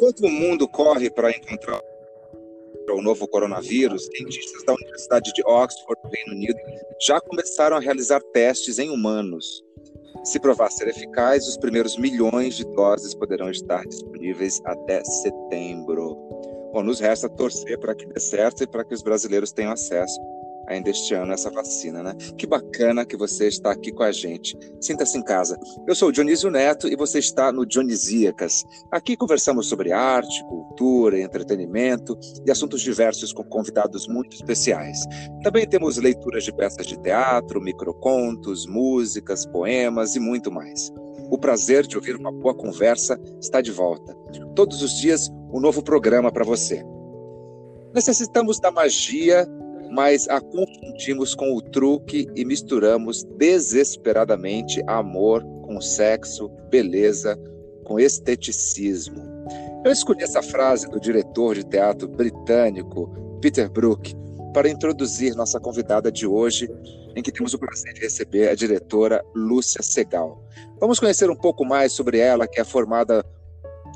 [0.00, 1.78] Enquanto o mundo corre para encontrar
[2.90, 6.58] o novo coronavírus, cientistas da Universidade de Oxford, Reino Unido,
[7.06, 9.62] já começaram a realizar testes em humanos.
[10.24, 16.16] Se provar ser eficaz, os primeiros milhões de doses poderão estar disponíveis até setembro.
[16.72, 20.18] Bom, nos resta torcer para que dê certo e para que os brasileiros tenham acesso
[20.70, 22.14] ainda este ano essa vacina, né?
[22.38, 24.56] Que bacana que você está aqui com a gente.
[24.80, 25.58] Sinta-se em casa.
[25.86, 28.64] Eu sou o Dionísio Neto e você está no Dionisíacas.
[28.90, 34.98] Aqui conversamos sobre arte, cultura, entretenimento e assuntos diversos com convidados muito especiais.
[35.42, 40.92] Também temos leituras de peças de teatro, microcontos, músicas, poemas e muito mais.
[41.30, 44.14] O prazer de ouvir uma boa conversa está de volta.
[44.54, 46.84] Todos os dias, um novo programa para você.
[47.94, 49.46] Necessitamos da magia
[49.90, 57.38] mas a confundimos com o truque e misturamos desesperadamente amor com sexo, beleza,
[57.84, 59.22] com esteticismo.
[59.84, 64.14] Eu escolhi essa frase do diretor de teatro britânico Peter Brook
[64.52, 66.68] para introduzir nossa convidada de hoje,
[67.16, 70.44] em que temos o prazer de receber a diretora Lúcia Segal.
[70.78, 73.24] Vamos conhecer um pouco mais sobre ela, que é formada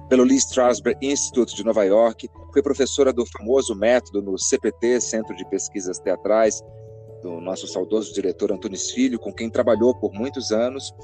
[0.09, 5.35] pelo Lee Strasberg Institute de Nova York, foi professora do famoso método no CPT, Centro
[5.35, 6.63] de Pesquisas Teatrais,
[7.21, 10.95] do nosso saudoso diretor Antunes Filho, com quem trabalhou por muitos anos.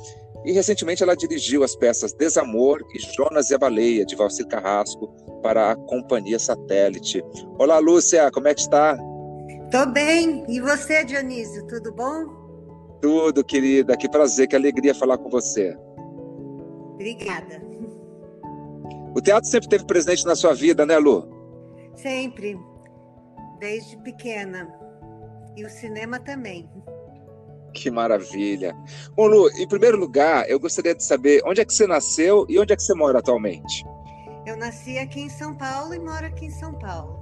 [0.45, 5.09] E recentemente ela dirigiu as peças Desamor e Jonas e a Baleia, de Valcir Carrasco,
[5.43, 7.21] para a Companhia Satélite.
[7.59, 8.97] Olá, Lúcia, como é que está?
[9.73, 10.45] Tô bem.
[10.49, 12.27] E você, Dionísio, tudo bom?
[13.03, 13.97] Tudo, querida.
[13.97, 15.77] Que prazer, que alegria falar com você.
[16.95, 17.61] Obrigada.
[19.17, 21.30] O teatro sempre teve presente na sua vida, né, Lu?
[22.03, 22.59] Sempre,
[23.59, 24.73] desde pequena.
[25.57, 26.69] E o cinema também.
[27.75, 28.75] Que maravilha.
[29.15, 32.59] Bom, Lu, em primeiro lugar, eu gostaria de saber onde é que você nasceu e
[32.59, 33.85] onde é que você mora atualmente.
[34.47, 37.21] Eu nasci aqui em São Paulo e moro aqui em São Paulo.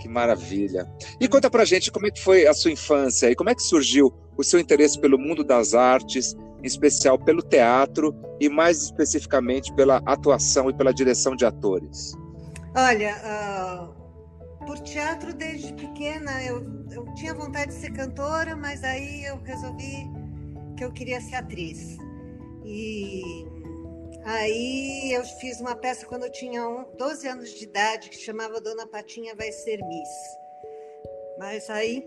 [0.00, 0.86] Que maravilha.
[1.18, 3.62] E conta pra gente como é que foi a sua infância e como é que
[3.62, 9.72] surgiu o seu interesse pelo mundo das artes em especial pelo teatro e mais especificamente
[9.74, 12.12] pela atuação e pela direção de atores?
[12.76, 19.24] Olha, uh, por teatro desde pequena eu, eu tinha vontade de ser cantora, mas aí
[19.24, 20.10] eu resolvi
[20.76, 21.96] que eu queria ser atriz.
[22.64, 23.22] E
[24.24, 26.60] aí eu fiz uma peça quando eu tinha
[26.98, 30.10] 12 anos de idade que chamava Dona Patinha Vai Ser Miss.
[31.38, 32.04] Mas aí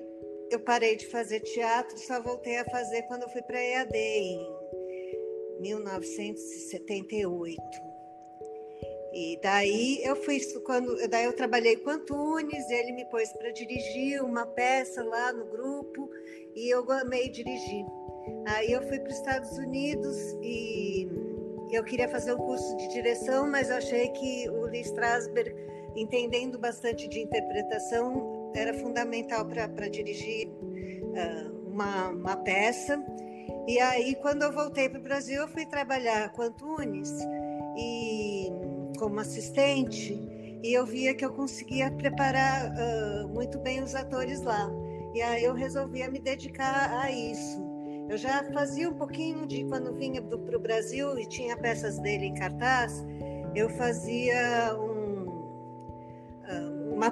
[0.52, 3.96] eu parei de fazer teatro, só voltei a fazer quando eu fui para a EAD
[3.96, 4.46] em
[5.62, 7.87] 1978.
[9.20, 14.24] E daí eu fui quando daí eu trabalhei com Antunes, ele me pôs para dirigir
[14.24, 16.08] uma peça lá no grupo
[16.56, 17.84] e eu amei dirigir.
[18.46, 21.10] Aí eu fui para os Estados Unidos e
[21.72, 25.52] eu queria fazer um curso de direção, mas eu achei que o Lee Strasberg,
[25.96, 33.04] entendendo bastante de interpretação, era fundamental para dirigir uh, uma, uma peça.
[33.68, 37.12] E aí, quando eu voltei para o Brasil, eu fui trabalhar com Antunes
[37.76, 40.20] e como assistente
[40.64, 44.70] e eu via que eu conseguia preparar uh, muito bem os atores lá.
[45.14, 47.66] E aí eu resolvi me dedicar a isso.
[48.10, 52.26] Eu já fazia um pouquinho de quando vinha para o Brasil e tinha peças dele
[52.26, 53.06] em cartaz,
[53.54, 55.08] eu fazia um,
[56.94, 57.10] uma,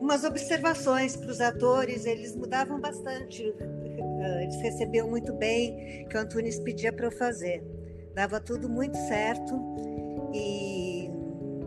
[0.00, 3.42] umas observações para os atores, eles mudavam bastante,
[4.42, 7.62] eles recebiam muito bem que o Antunes pedia para eu fazer.
[8.14, 9.54] Dava tudo muito certo.
[10.32, 11.03] E,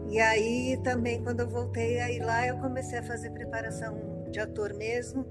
[0.09, 4.73] e aí também, quando eu voltei aí lá, eu comecei a fazer preparação de ator
[4.73, 5.25] mesmo.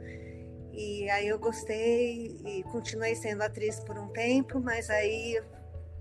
[0.72, 5.42] E aí eu gostei e continuei sendo atriz por um tempo, mas aí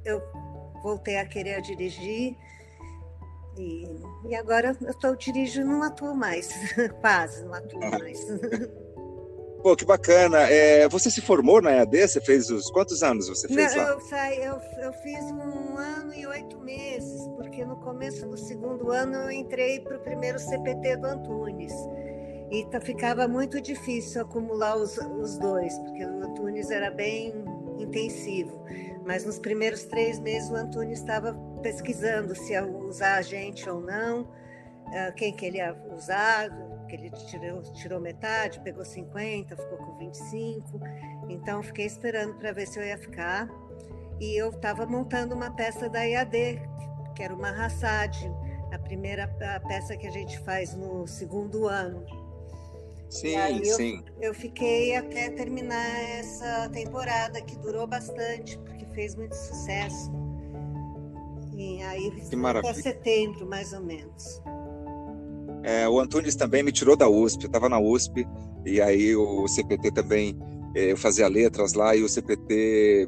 [0.04, 0.22] eu
[0.84, 2.36] voltei a querer dirigir
[3.58, 3.88] e,
[4.28, 6.50] e agora eu estou dirigindo, não atuo mais,
[7.00, 8.20] quase não atuo mais.
[9.66, 10.42] Pô, que bacana.
[10.42, 12.08] É, você se formou na EAD?
[12.08, 12.70] Você fez os.
[12.70, 13.90] Quantos anos você fez não, lá?
[13.94, 18.92] Eu, saí, eu, eu fiz um ano e oito meses, porque no começo do segundo
[18.92, 21.74] ano eu entrei para o primeiro CPT do Antunes.
[22.52, 27.34] E tá, ficava muito difícil acumular os, os dois, porque o Antunes era bem
[27.80, 28.64] intensivo.
[29.04, 31.34] Mas nos primeiros três meses o Antônio estava
[31.64, 34.30] pesquisando se ia usar a gente ou não,
[34.94, 36.52] eh, quem que ele ia usar,
[36.86, 40.80] que ele tirou, tirou metade, pegou 50, ficou com 25.
[41.30, 43.48] Então fiquei esperando para ver se eu ia ficar.
[44.20, 46.62] E eu estava montando uma peça da IAD,
[47.16, 48.16] que era uma Hassad,
[48.72, 49.28] a primeira
[49.68, 52.06] peça que a gente faz no segundo ano.
[53.10, 54.04] Sim, eu, sim.
[54.22, 60.12] Eu fiquei até terminar essa temporada, que durou bastante, porque fez muito sucesso.
[61.56, 64.42] E aí que até setembro, mais ou menos.
[65.66, 68.24] É, o Antunes também me tirou da USP, eu estava na USP,
[68.64, 70.38] e aí o CPT também,
[70.76, 73.08] é, eu fazia letras lá, e o CPT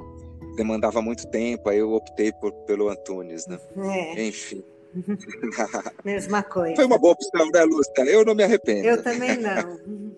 [0.56, 3.60] demandava muito tempo, aí eu optei por, pelo Antunes, né?
[3.78, 4.26] É.
[4.26, 4.64] Enfim.
[6.04, 6.76] Mesma coisa.
[6.76, 8.04] Foi uma boa opção, né, Lúcia?
[8.08, 8.88] Eu não me arrependo.
[8.88, 9.80] Eu também não.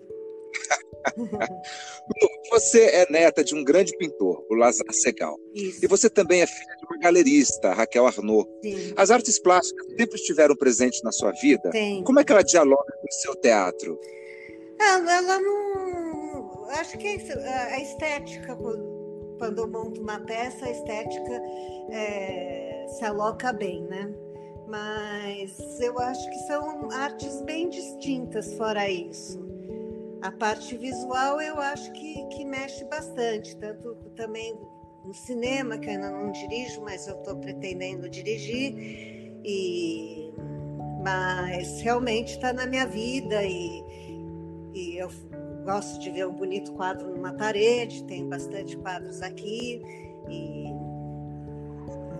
[2.50, 5.38] você é neta de um grande pintor, o Lazar Segal.
[5.54, 5.84] Isso.
[5.84, 8.48] E você também é filha de uma galerista, Raquel Arnaud.
[8.62, 8.92] Sim.
[8.96, 11.70] As artes plásticas sempre estiveram presentes na sua vida?
[11.72, 12.02] Sim.
[12.04, 13.98] Como é que ela dialoga com o seu teatro?
[14.78, 16.66] Ela, ela não.
[16.70, 18.56] Acho que a estética,
[19.38, 21.42] quando eu monto uma peça, a estética
[21.90, 24.12] é, se aloca bem, né?
[24.68, 29.49] Mas eu acho que são artes bem distintas fora isso.
[30.22, 34.54] A parte visual eu acho que, que mexe bastante, tanto também
[35.04, 38.74] no cinema, que eu ainda não dirijo, mas eu estou pretendendo dirigir,
[39.42, 40.30] e,
[41.02, 43.82] mas realmente está na minha vida e,
[44.74, 45.08] e eu
[45.64, 49.82] gosto de ver um bonito quadro numa parede, tenho bastante quadros aqui
[50.28, 50.64] e,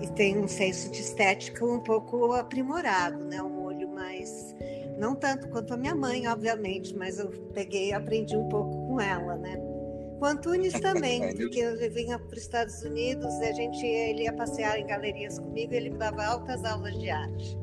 [0.03, 3.43] e tenho um senso de estética um pouco aprimorado, né?
[3.43, 4.55] um olho mais
[5.01, 9.01] não tanto quanto a minha mãe, obviamente, mas eu peguei e aprendi um pouco com
[9.01, 9.57] ela, né?
[10.19, 14.33] Com Antunes também, porque ele vinha para os Estados Unidos e a gente, ele ia
[14.35, 17.59] passear em galerias comigo e ele me dava altas aulas de arte.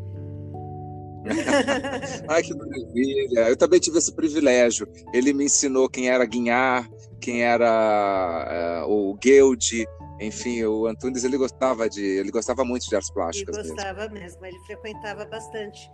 [2.28, 3.50] Ai, que maravilha!
[3.50, 4.88] Eu também tive esse privilégio.
[5.14, 9.86] Ele me ensinou quem era Guinhar, quem era uh, o Guild,
[10.20, 13.58] enfim, o Antunes ele gostava de, ele gostava muito de artes plásticas.
[13.58, 14.46] Ele gostava mesmo, mesmo.
[14.46, 15.92] ele frequentava bastante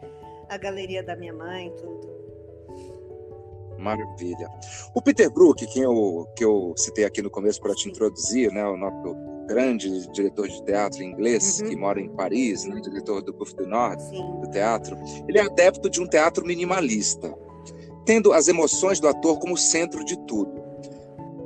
[0.50, 2.14] a galeria da minha mãe, tudo.
[3.78, 4.50] Maravilha.
[4.96, 8.64] O Peter Brook, que eu, que eu citei aqui no começo para te introduzir, né,
[8.66, 11.70] o nosso grande diretor de teatro inglês, uhum.
[11.70, 14.04] que mora em Paris, né, diretor do Buff do Norte,
[14.42, 14.96] do teatro,
[15.28, 17.34] ele é adepto de um teatro minimalista,
[18.06, 20.64] tendo as emoções do ator como centro de tudo.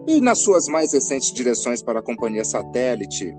[0.07, 3.35] E nas suas mais recentes direções para a companhia Satélite,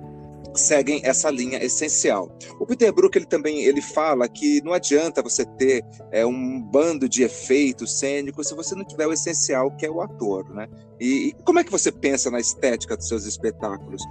[0.54, 2.36] seguem essa linha essencial.
[2.58, 7.08] O Peter Brook ele também ele fala que não adianta você ter é, um bando
[7.08, 10.68] de efeitos cênicos se você não tiver o essencial que é o ator, né?
[11.00, 14.02] E, e, como é que você pensa na estética dos seus espetáculos?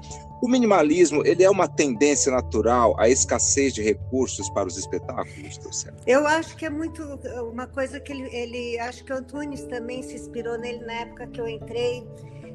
[0.42, 5.60] O minimalismo ele é uma tendência natural à escassez de recursos para os espetáculos,
[6.06, 7.04] Eu acho que é muito
[7.52, 11.28] uma coisa que ele, ele acho que o Antunes também se inspirou nele na época
[11.28, 12.08] que eu entrei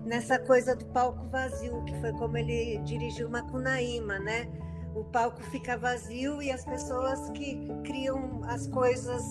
[0.05, 4.49] nessa coisa do palco vazio, que foi como ele dirigiu Macunaíma, né?
[4.95, 9.23] O palco fica vazio e as pessoas que criam as coisas,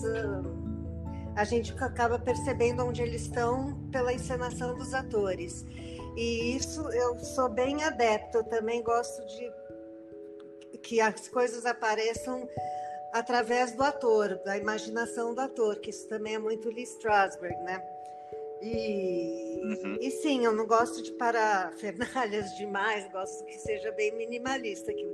[1.36, 5.64] a gente acaba percebendo onde eles estão pela encenação dos atores.
[6.16, 9.52] E isso eu sou bem adepto, eu também gosto de
[10.78, 12.48] que as coisas apareçam
[13.12, 17.80] através do ator, da imaginação do ator, que isso também é muito Lee Strasberg, né?
[18.62, 19.98] E, uhum.
[20.00, 25.04] e sim, eu não gosto de parafernalhas demais, gosto que seja bem minimalista, que,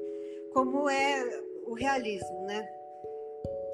[0.53, 2.69] como é o realismo, né?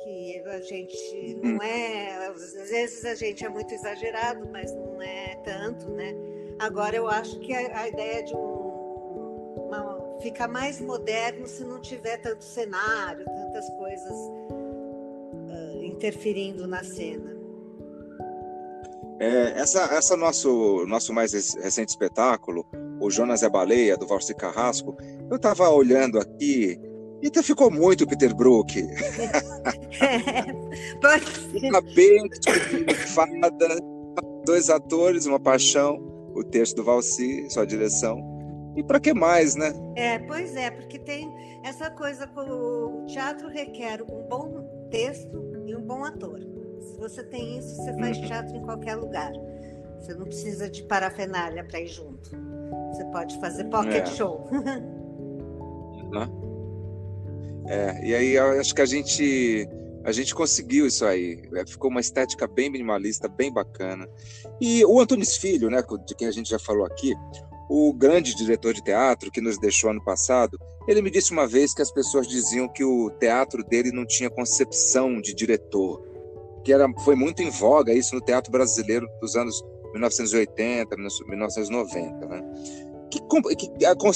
[0.05, 1.62] Que a gente não uhum.
[1.62, 2.26] é.
[2.26, 6.15] Às vezes a gente é muito exagerado, mas não é tanto, né?
[6.61, 8.65] Agora eu acho que a, a ideia de um.
[9.67, 17.33] Uma, fica mais moderno se não tiver tanto cenário, tantas coisas uh, interferindo na cena.
[19.24, 22.66] É, essa, essa nosso, nosso mais recente espetáculo,
[23.00, 24.94] o Jonas é Baleia, do Valci Carrasco,
[25.31, 26.78] eu estava olhando aqui
[27.22, 28.74] e até ficou muito Peter Brook.
[30.00, 31.69] É.
[31.69, 32.28] Uma bem
[33.14, 33.78] fada,
[34.44, 35.96] dois atores, uma paixão,
[36.34, 38.19] o texto do Valci, sua direção.
[38.76, 39.72] E para que mais, né?
[39.94, 45.82] É, pois é, porque tem essa coisa, o teatro requer um bom texto e um
[45.82, 46.54] bom ator.
[47.05, 49.31] Você tem isso, você faz teatro em qualquer lugar.
[50.01, 52.31] Você não precisa de parafernália para ir junto.
[52.91, 54.06] Você pode fazer pocket é.
[54.06, 54.49] show.
[57.69, 59.69] é, e aí acho que a gente
[60.03, 61.43] a gente conseguiu isso aí.
[61.55, 64.08] É, ficou uma estética bem minimalista, bem bacana.
[64.58, 67.13] E o Antunes Filho, né, de quem a gente já falou aqui,
[67.69, 70.58] o grande diretor de teatro que nos deixou ano passado,
[70.89, 74.31] ele me disse uma vez que as pessoas diziam que o teatro dele não tinha
[74.31, 76.03] concepção de diretor
[76.65, 82.43] que era, foi muito em voga isso no teatro brasileiro dos anos 1980, 1990, né?
[83.11, 83.71] Que, que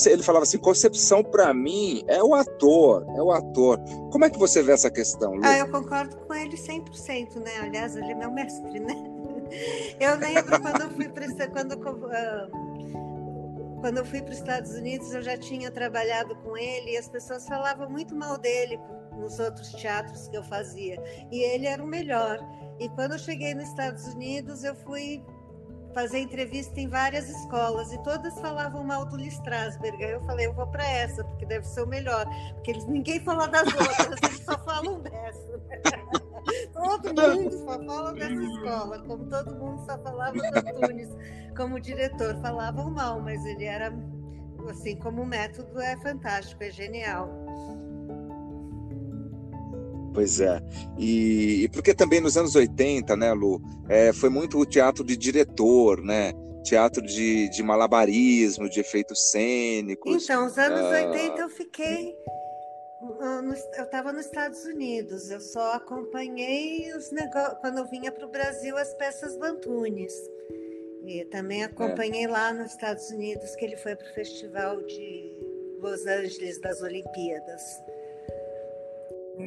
[0.08, 3.78] ele falava assim, concepção para mim é o ator, é o ator.
[4.10, 5.42] Como é que você vê essa questão, Lu?
[5.44, 7.58] Ah, eu concordo com ele 100%, né?
[7.62, 8.94] Aliás, ele é meu mestre, né?
[9.98, 15.14] Eu lembro quando eu fui para quando uh, quando eu fui para os Estados Unidos,
[15.14, 18.78] eu já tinha trabalhado com ele e as pessoas falavam muito mal dele
[19.18, 21.02] nos outros teatros que eu fazia.
[21.30, 22.38] E ele era o melhor.
[22.78, 25.24] E quando eu cheguei nos Estados Unidos, eu fui
[25.94, 30.04] fazer entrevista em várias escolas e todas falavam mal do Lee Strasberg.
[30.04, 32.24] Aí eu falei, eu vou para essa, porque deve ser o melhor.
[32.54, 35.48] Porque eles, ninguém fala das outras, eles só falam dessa.
[36.72, 41.08] todo mundo só fala dessa escola, como todo mundo só falava do Antunes
[41.56, 42.36] como diretor.
[42.40, 43.92] Falavam mal, mas ele era,
[44.70, 47.47] assim, como método é fantástico, é genial.
[50.12, 50.60] Pois é.
[50.98, 55.16] E, e, porque também nos anos 80, né, Lu, é, foi muito o teatro de
[55.16, 56.32] diretor, né?
[56.64, 60.24] Teatro de, de malabarismo, de efeitos cênicos.
[60.24, 61.10] Então, os anos uh...
[61.10, 62.14] 80 eu fiquei.
[63.76, 67.58] Eu estava nos Estados Unidos, eu só acompanhei os negócios.
[67.60, 70.12] Quando eu vinha para o Brasil, as peças do Antunes.
[71.06, 72.28] E também acompanhei é.
[72.28, 75.32] lá nos Estados Unidos, que ele foi para o Festival de
[75.80, 77.62] Los Angeles das Olimpíadas.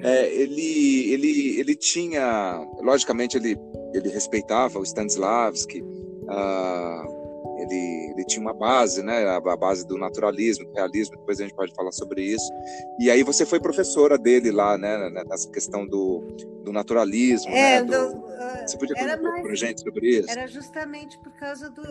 [0.03, 3.57] É, ele, ele, ele tinha, logicamente, ele,
[3.93, 7.21] ele respeitava o Stanislavski, uh,
[7.61, 11.43] ele, ele tinha uma base, né, a, a, base do naturalismo, do realismo, depois a
[11.43, 12.51] gente pode falar sobre isso.
[12.99, 16.21] E aí você foi professora dele lá, né, nessa questão do,
[16.63, 20.31] do naturalismo, é, né, do, do, ah, você podia contar mais, pra gente sobre isso?
[20.31, 21.81] Era justamente por causa do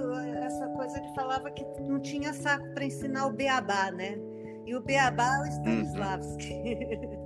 [0.44, 4.18] essa coisa ele falava que não tinha saco para ensinar o beabá, né?
[4.66, 5.48] E o beabá é o uhum.
[5.48, 6.52] Stanislavski.
[6.52, 7.16] Uhum.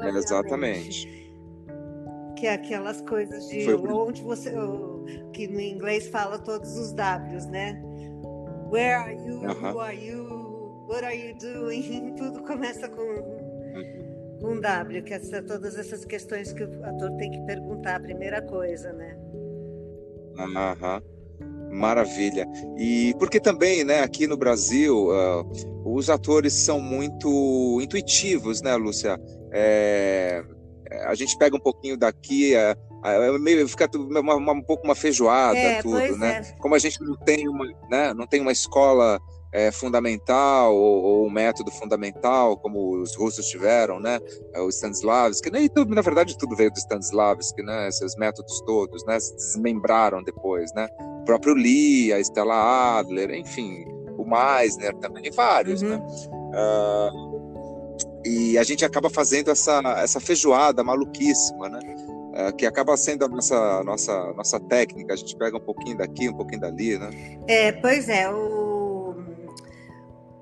[0.00, 1.08] É, exatamente.
[2.36, 3.74] Que é aquelas coisas de Foi...
[3.74, 4.52] onde você.
[5.32, 7.82] que no inglês fala todos os W's, né?
[8.70, 9.38] Where are you?
[9.38, 9.72] Uh -huh.
[9.72, 10.86] Who are you?
[10.88, 12.14] What are you doing?
[12.16, 14.38] Tudo começa com, uhum.
[14.40, 18.40] com W, que é todas essas questões que o ator tem que perguntar, a primeira
[18.42, 19.16] coisa, né?
[20.38, 21.02] Aham.
[21.70, 22.46] Maravilha.
[22.78, 25.46] E porque também, né, aqui no Brasil, uh,
[25.84, 29.18] os atores são muito intuitivos, né, Lúcia?
[29.52, 30.44] É,
[31.04, 34.94] a gente pega um pouquinho daqui, é, é meio fica uma, uma, um pouco uma
[34.94, 36.42] feijoada, é, tudo, né?
[36.42, 36.56] É.
[36.58, 39.20] Como a gente não tem uma, né, não tem uma escola
[39.52, 44.18] é, fundamental ou, ou, um método fundamental, como os russos tiveram, né?
[44.54, 45.62] É, o Stanislavski, né?
[45.62, 47.88] e tudo, na verdade tudo veio do Stanislavski, né?
[47.88, 49.18] Esses métodos todos, né?
[49.20, 50.88] Se desmembraram depois, né?
[51.20, 53.84] O próprio Lee, a Stella Adler, enfim,
[54.16, 55.96] o Meisner também, vários, né?
[55.96, 56.50] uhum.
[56.50, 56.50] né?
[56.50, 57.27] Uh,
[58.28, 61.80] e a gente acaba fazendo essa, essa feijoada maluquíssima, né?
[62.34, 65.14] É, que acaba sendo a nossa, nossa, nossa técnica.
[65.14, 67.10] A gente pega um pouquinho daqui, um pouquinho dali, né?
[67.48, 68.30] É, pois é.
[68.30, 69.16] O...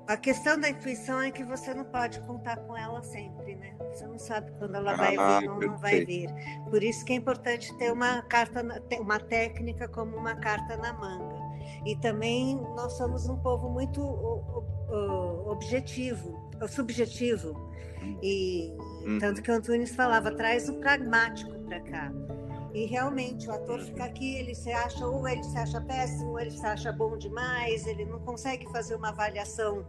[0.05, 3.75] A questão da intuição é que você não pode contar com ela sempre, né?
[3.91, 6.29] Você não sabe quando ela vai ah, vir ou não vai vir.
[6.69, 8.65] Por isso que é importante ter uma carta,
[8.99, 11.35] uma técnica como uma carta na manga.
[11.85, 14.01] E também nós somos um povo muito
[15.49, 17.53] objetivo, subjetivo.
[18.23, 18.71] E
[19.05, 19.17] uhum.
[19.19, 22.13] tanto que o Antunes falava, traz o pragmático para cá.
[22.73, 26.39] E realmente o ator fica aqui, ele se acha ou ele se acha péssimo, ou
[26.39, 29.83] ele se acha bom demais, ele não consegue fazer uma avaliação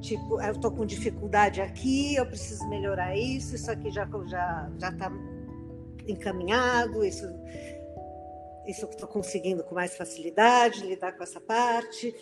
[0.00, 4.88] tipo, eu estou com dificuldade aqui, eu preciso melhorar isso, isso aqui já já já
[4.90, 5.10] está
[6.06, 7.26] encaminhado, isso
[8.66, 12.14] isso estou conseguindo com mais facilidade lidar com essa parte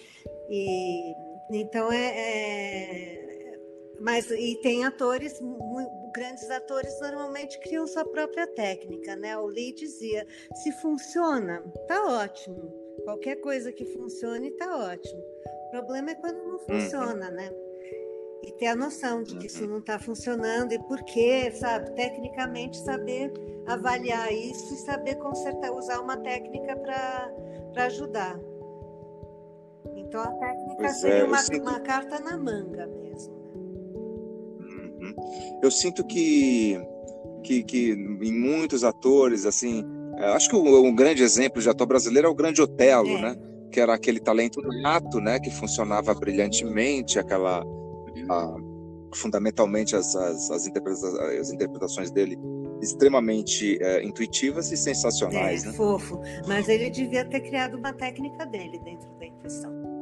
[0.50, 1.14] e
[1.50, 3.34] então é, é
[4.00, 5.40] mas e tem atores
[6.12, 9.36] grandes atores normalmente criam sua própria técnica, né?
[9.36, 12.72] O Lee dizia, se funciona, tá ótimo.
[13.04, 15.20] Qualquer coisa que funcione tá ótimo.
[15.66, 16.58] O problema é quando não uhum.
[16.58, 17.50] funciona, né?
[18.42, 19.70] E ter a noção de que isso uhum.
[19.70, 21.90] não está funcionando e por quê, sabe?
[21.94, 23.32] Tecnicamente saber
[23.66, 28.38] avaliar isso e saber consertar, usar uma técnica para ajudar.
[29.96, 31.62] Então a técnica pois seria é, uma, sinto...
[31.62, 33.34] uma, carta na manga mesmo.
[34.60, 34.92] Né?
[35.00, 35.14] Uhum.
[35.62, 36.78] Eu sinto que,
[37.42, 39.84] que, que em muitos atores, assim,
[40.34, 43.22] acho que um, um grande exemplo de ator brasileiro é o Grande Otelo, é.
[43.22, 43.36] né?
[43.70, 45.40] Que era aquele talento nato, né?
[45.40, 47.64] Que funcionava brilhantemente, aquela
[48.28, 48.56] a,
[49.14, 52.38] fundamentalmente as, as, as, interpretações, as interpretações dele
[52.80, 55.64] extremamente é, intuitivas e sensacionais.
[55.64, 55.72] É, né?
[55.72, 56.20] fofo.
[56.46, 59.93] Mas ele devia ter criado uma técnica dele dentro da intuição.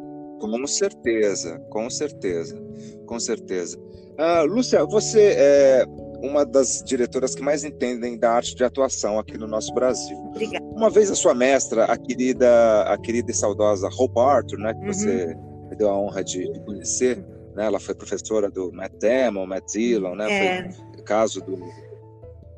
[0.48, 2.60] Com certeza, com certeza,
[3.06, 3.78] com certeza.
[4.18, 5.84] Ah, Lúcia, você é
[6.22, 10.16] uma das diretoras que mais entendem da arte de atuação aqui no nosso Brasil.
[10.16, 10.64] Obrigada.
[10.64, 14.80] Uma vez a sua mestra, a querida, a querida e saudosa Hope Arthur, né, que
[14.80, 14.92] uhum.
[14.92, 15.36] você
[15.68, 17.18] me deu a honra de, de conhecer,
[17.54, 20.70] né, ela foi professora do Matt Damon, Matt Dillon, né, é.
[20.70, 21.58] foi caso do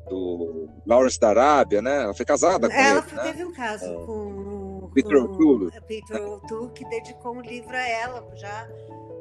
[0.09, 2.03] do Lawrence da Arábia, né?
[2.03, 3.23] Ela foi casada com ela ele, né?
[3.23, 4.05] teve um caso é.
[4.05, 4.54] com
[4.95, 5.71] Peter O'Toole.
[5.81, 8.67] Peter O'Toole, que dedicou um livro a ela, já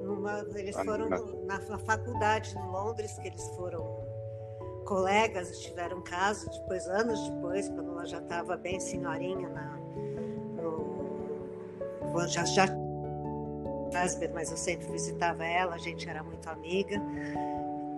[0.02, 3.84] numa, eles ah, foram na, na faculdade em Londres, que eles foram
[4.86, 9.76] colegas, tiveram caso, depois, anos depois, quando ela já estava bem senhorinha na,
[10.62, 12.66] no, já, já
[14.32, 17.00] mas eu sempre visitava ela, a gente era muito amiga.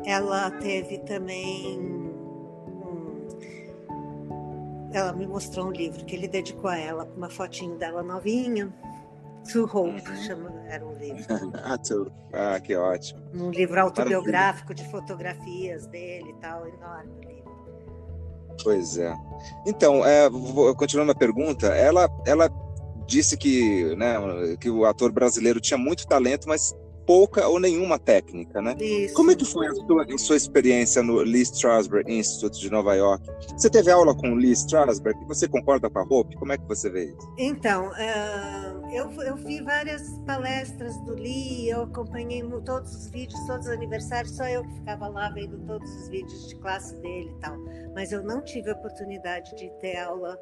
[0.05, 1.96] Ela teve também.
[4.97, 8.73] Ela me mostrou um livro que ele dedicou a ela, com uma fotinho dela novinha.
[9.53, 10.17] To Hope, uhum.
[10.17, 11.25] chama, era um livro.
[11.63, 13.23] ah, to, ah, que ótimo.
[13.35, 14.85] Um livro autobiográfico Maravilha.
[14.85, 17.37] de fotografias dele e tal, enorme livro.
[18.63, 19.15] Pois é.
[19.67, 20.29] Então, é,
[20.77, 22.51] continuando a pergunta, ela, ela
[23.07, 24.17] disse que, né,
[24.59, 26.75] que o ator brasileiro tinha muito talento, mas
[27.07, 28.77] pouca ou nenhuma técnica, né?
[28.81, 29.15] Isso.
[29.15, 32.95] Como é que foi a sua, a sua, experiência no Lee Strasberg Institute de Nova
[32.95, 33.25] York?
[33.57, 35.25] Você teve aula com o Lee Strasberg?
[35.27, 36.37] Você concorda com a Hope?
[36.37, 37.35] Como é que você vê isso?
[37.39, 43.67] Então, uh, eu, eu vi várias palestras do Lee, eu acompanhei todos os vídeos, todos
[43.67, 47.41] os aniversários, só eu que ficava lá vendo todos os vídeos de classe dele e
[47.41, 47.57] tal.
[47.95, 50.39] Mas eu não tive a oportunidade de ter aula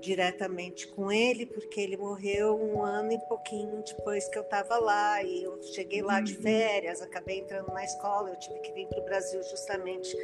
[0.00, 5.22] diretamente com ele, porque ele morreu um ano e pouquinho depois que eu estava lá.
[5.22, 6.42] E eu cheguei lá de uhum.
[6.42, 10.16] férias, acabei entrando na escola, eu tive que vir para o Brasil justamente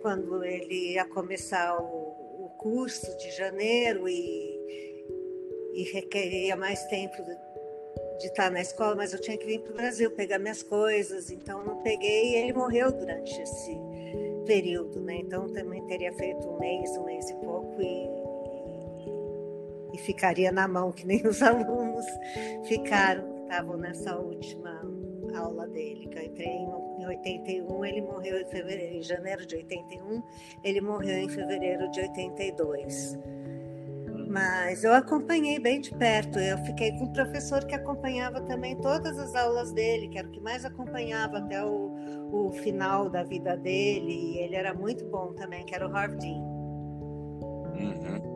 [0.00, 5.04] quando ele ia começar o, o curso de janeiro e,
[5.74, 7.36] e requeria mais tempo de,
[8.18, 11.30] de estar na escola, mas eu tinha que vir para o Brasil pegar minhas coisas,
[11.30, 13.76] então não peguei e ele morreu durante esse
[14.46, 15.16] período, né?
[15.16, 18.17] Então também teria feito um mês, um mês e pouco e
[19.92, 22.06] e ficaria na mão, que nem os alunos
[22.66, 24.82] ficaram, que estavam nessa última
[25.34, 30.22] aula dele, que eu entrei em 81, ele morreu em fevereiro, em janeiro de 81,
[30.64, 33.18] ele morreu em fevereiro de 82.
[34.28, 36.38] Mas eu acompanhei bem de perto.
[36.38, 40.30] Eu fiquei com um professor que acompanhava também todas as aulas dele, que era o
[40.30, 41.94] que mais acompanhava até o,
[42.30, 44.12] o final da vida dele.
[44.12, 46.34] E ele era muito bom também, que era o Harvey.
[47.72, 48.27] Uhum.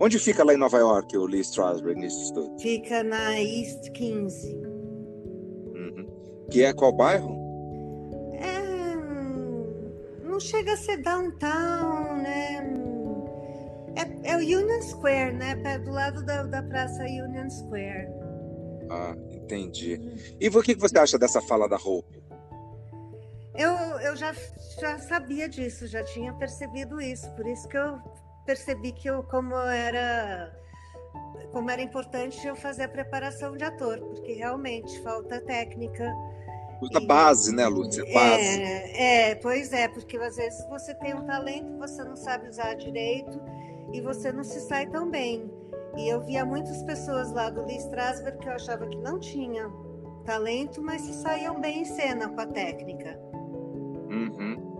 [0.00, 2.62] Onde fica lá em Nova York o Lee Strasberg Institute?
[2.62, 4.56] Fica na East 15.
[5.74, 6.06] Uhum.
[6.50, 7.36] Que é qual bairro?
[8.34, 12.82] É, não chega a ser downtown, né?
[13.94, 15.78] É, é o Union Square, né?
[15.78, 18.08] Do lado da, da Praça Union Square.
[18.90, 19.94] Ah, entendi.
[19.94, 20.36] Uhum.
[20.40, 22.22] E o que você acha dessa fala da Hope?
[23.54, 24.34] Eu, eu já,
[24.80, 27.98] já sabia disso, já tinha percebido isso, por isso que eu
[28.44, 30.52] percebi que eu, como era
[31.52, 36.10] como era importante eu fazer a preparação de ator, porque realmente falta técnica.
[36.80, 37.06] Falta e...
[37.06, 38.04] base, né, Lúcia?
[38.12, 38.62] Base.
[38.62, 42.74] É, é, pois é, porque às vezes você tem um talento, você não sabe usar
[42.74, 43.38] direito
[43.92, 45.50] e você não se sai tão bem.
[45.96, 49.70] E eu via muitas pessoas lá do Lee Strasberg que eu achava que não tinham
[50.24, 53.20] talento, mas se saíam bem em cena com a técnica.
[54.08, 54.71] Uhum.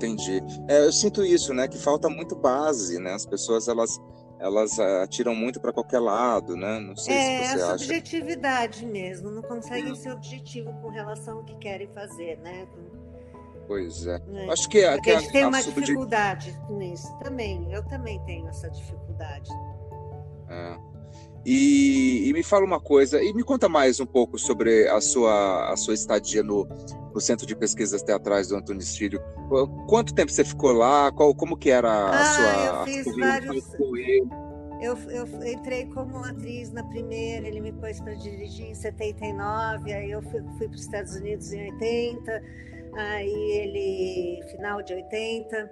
[0.00, 0.42] Entendi.
[0.66, 1.68] É, eu sinto isso, né?
[1.68, 3.12] Que falta muito base, né?
[3.12, 4.00] As pessoas elas
[4.38, 6.80] elas uh, atiram muito para qualquer lado, né?
[6.80, 7.74] Não sei é, se você acha.
[7.74, 9.30] É subjetividade mesmo.
[9.30, 9.94] Não conseguem é.
[9.94, 12.66] ser objetivo com relação ao que querem fazer, né?
[13.66, 14.18] Pois é.
[14.32, 14.50] é.
[14.50, 17.70] Acho que, que a gente tem uma dificuldade com isso também.
[17.70, 19.50] Eu também tenho essa dificuldade.
[20.48, 20.89] É.
[21.44, 25.72] E, e, me fala uma coisa, e me conta mais um pouco sobre a sua,
[25.72, 26.68] a sua estadia no,
[27.14, 29.20] no Centro de Pesquisas Teatrais do Antônio Filho.
[29.88, 31.10] Quanto tempo você ficou lá?
[31.10, 32.90] Qual, como que era a ah, sua...
[32.90, 33.64] Eu fiz vários...
[34.82, 40.10] Eu, eu, entrei como atriz na primeira, ele me pôs para dirigir em 79, aí
[40.10, 42.42] eu fui, fui para os Estados Unidos em 80,
[42.94, 45.70] aí ele, final de 80, é,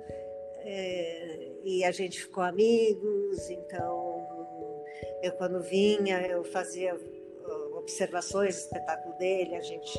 [0.60, 4.07] eh, e a gente ficou amigos, então
[5.22, 6.98] eu quando vinha, eu fazia
[7.74, 9.98] observações do espetáculo dele, a gente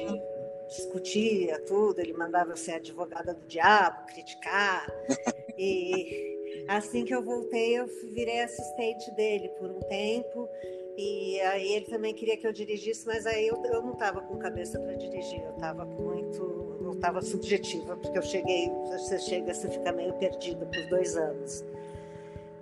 [0.67, 4.87] discutia tudo, ele mandava eu ser advogada do diabo, criticar.
[5.57, 10.47] E assim que eu voltei, eu virei assistente dele por um tempo.
[10.95, 14.37] E aí ele também queria que eu dirigisse, mas aí eu, eu não estava com
[14.37, 19.69] cabeça para dirigir, eu estava muito, não estava subjetiva, porque eu cheguei, você chega, você
[19.69, 21.63] fica meio perdida por dois anos.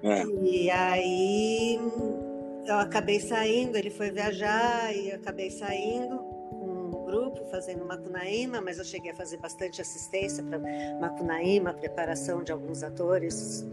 [0.03, 0.23] É.
[0.43, 1.79] E aí
[2.67, 6.37] eu acabei saindo, ele foi viajar e eu acabei saindo
[7.07, 10.59] grupo fazendo Macunaíma, mas eu cheguei a fazer bastante assistência para
[10.99, 13.65] Macunaíma, preparação de alguns atores,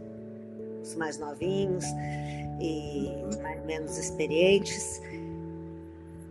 [0.80, 1.85] os mais novinhos
[2.61, 3.11] e
[3.42, 5.02] mais, menos experientes,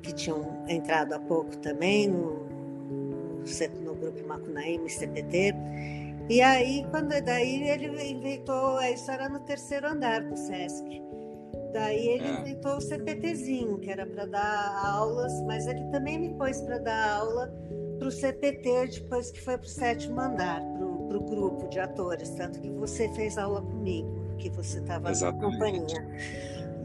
[0.01, 2.47] que tinham entrado há pouco também no,
[3.83, 5.53] no grupo Macunaíma e CPT.
[6.29, 11.02] E aí, quando daí ele inventou, isso era no terceiro andar do SESC.
[11.73, 12.39] Daí ele é.
[12.39, 17.17] inventou o CPTzinho, que era para dar aulas, mas ele também me pôs para dar
[17.17, 17.51] aula
[17.97, 22.29] para o CPT depois que foi para o sétimo andar, para o grupo de atores,
[22.31, 26.07] tanto que você fez aula comigo, que você estava na companhia.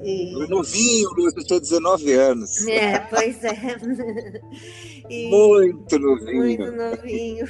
[0.02, 0.32] E...
[0.48, 2.66] Novinho, Lúcio, eu tinha 19 anos.
[2.66, 3.52] É, pois é.
[5.08, 5.30] E...
[5.30, 6.36] Muito novinho.
[6.36, 7.46] Muito novinho.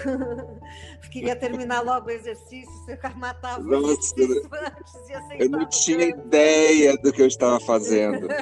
[1.10, 4.94] Queria terminar logo o exercício, você matava Nossa, o exercício antes.
[5.40, 8.28] Eu não tinha ideia do que eu estava fazendo.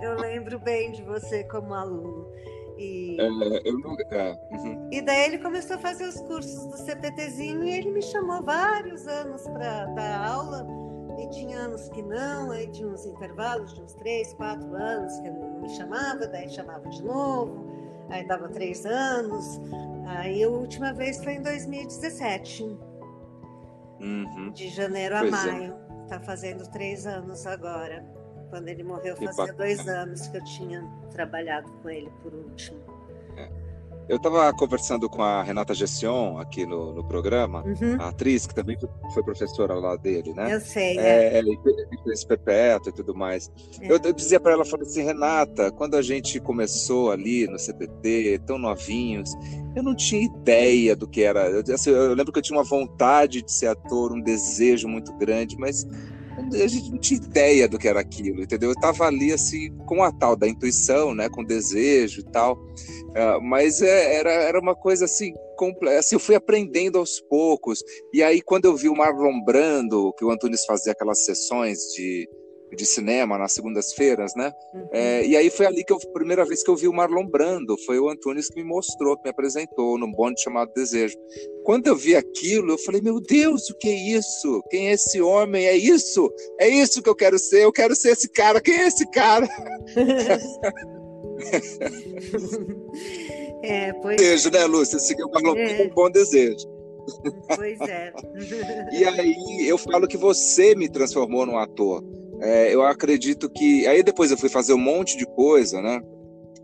[0.00, 2.30] eu lembro bem de você como aluno.
[2.78, 3.16] E...
[3.20, 3.96] É, eu não...
[4.10, 4.38] É.
[4.52, 4.88] Uhum.
[4.92, 9.06] e daí ele começou a fazer os cursos do CPTzinho e ele me chamou vários
[9.06, 13.94] anos para dar aula e tinha anos que não, aí tinha uns intervalos de uns
[13.94, 17.66] três, quatro anos que ele não me chamava, daí chamava de novo,
[18.08, 19.60] aí dava três anos.
[20.06, 22.78] Aí a última vez foi em 2017.
[24.00, 24.50] Uhum.
[24.52, 25.30] De janeiro a é.
[25.30, 25.72] maio.
[25.74, 26.08] É.
[26.08, 28.04] Tá fazendo três anos agora.
[28.48, 32.89] Quando ele morreu, fazia dois anos que eu tinha trabalhado com ele por último.
[34.10, 37.96] Eu estava conversando com a Renata Gession aqui no, no programa, uhum.
[38.00, 38.76] a atriz que também
[39.14, 40.52] foi professora lá dele, né?
[40.52, 40.98] Eu sei.
[40.98, 41.42] É, é.
[42.08, 43.52] esse perpétuo e tudo mais.
[43.80, 43.86] É.
[43.86, 48.40] Eu, eu, dizia para ela, falei assim, Renata, quando a gente começou ali no CPT,
[48.44, 49.30] tão novinhos,
[49.76, 51.48] eu não tinha ideia do que era.
[51.48, 55.16] Eu, assim, eu lembro que eu tinha uma vontade de ser ator, um desejo muito
[55.18, 55.86] grande, mas
[56.52, 58.70] a gente não tinha ideia do que era aquilo, entendeu?
[58.70, 63.40] Eu estava ali assim com a tal da intuição, né, com desejo e tal, uh,
[63.42, 65.32] mas é, era, era uma coisa assim.
[65.98, 67.84] Assim, eu fui aprendendo aos poucos.
[68.14, 72.26] E aí quando eu vi o Marlon Brando, que o Antunes fazia aquelas sessões de
[72.76, 74.52] de cinema nas segundas-feiras, né?
[74.74, 74.88] Uhum.
[74.92, 77.26] É, e aí foi ali que eu, a primeira vez que eu vi o Marlon
[77.26, 81.16] Brando, foi o Antunes que me mostrou, que me apresentou num bonde chamado Desejo.
[81.64, 84.62] Quando eu vi aquilo, eu falei, meu Deus, o que é isso?
[84.70, 85.66] Quem é esse homem?
[85.66, 86.30] É isso?
[86.58, 87.62] É isso que eu quero ser?
[87.64, 88.60] Eu quero ser esse cara.
[88.60, 89.48] Quem é esse cara?
[93.62, 94.16] é, pois...
[94.16, 94.98] Desejo, né, Lúcia?
[94.98, 95.82] Seguiu o Marlon é.
[95.82, 96.66] um bom desejo.
[97.56, 98.12] Pois é.
[98.92, 102.04] e aí eu falo que você me transformou num ator
[102.40, 103.86] é, eu acredito que.
[103.86, 106.00] Aí depois eu fui fazer um monte de coisa, né?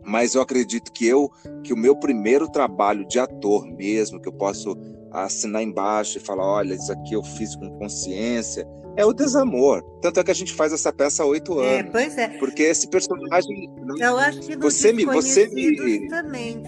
[0.05, 1.29] Mas eu acredito que eu,
[1.65, 4.77] que o meu primeiro trabalho de ator mesmo, que eu posso
[5.11, 9.83] assinar embaixo e falar, olha, isso aqui eu fiz com consciência, é o desamor.
[10.01, 11.89] Tanto é que a gente faz essa peça há oito é, anos.
[11.89, 12.29] É, pois é.
[12.39, 13.71] Porque esse personagem.
[13.99, 16.63] Eu acho que você me, você me também,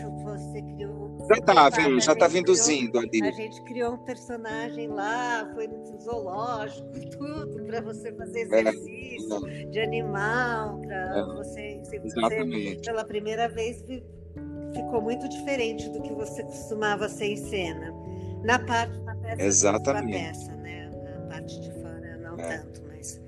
[1.29, 2.01] já tá, viu?
[2.01, 3.23] Já tá vinduzindo ali.
[3.23, 9.47] A gente criou um personagem lá, foi no zoológico, tudo, para você fazer é, exercício
[9.49, 12.01] é, de animal, para é, você, você,
[12.85, 13.85] pela primeira vez,
[14.75, 17.93] ficou muito diferente do que você costumava ser em cena.
[18.45, 20.13] Na parte da peça, Exatamente.
[20.13, 20.91] da peça, né?
[21.17, 22.59] A parte de fora não é.
[22.59, 23.21] tanto, mas.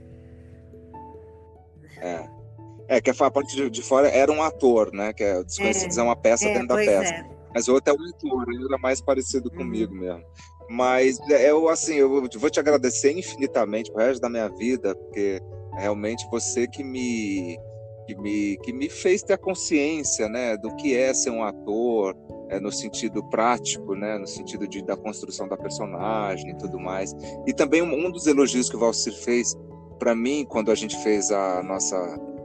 [1.98, 2.40] É.
[2.88, 5.12] É, que a parte de, de fora era um ator, né?
[5.12, 7.14] Que é Desconhecidos é, é uma peça é, dentro da peça.
[7.14, 7.39] É.
[7.54, 9.58] Mas o outro é o leitor, ele era mais parecido uhum.
[9.58, 10.24] comigo mesmo.
[10.68, 15.40] Mas é, eu, assim, eu vou te agradecer infinitamente pro resto da minha vida, porque
[15.76, 17.58] realmente você que me,
[18.06, 22.16] que me, que me fez ter a consciência, né, do que é ser um ator,
[22.50, 27.14] é, no sentido prático, né, no sentido de, da construção da personagem e tudo mais.
[27.46, 29.56] E também um, um dos elogios que o Valcir fez
[29.98, 31.96] para mim quando a gente fez a nossa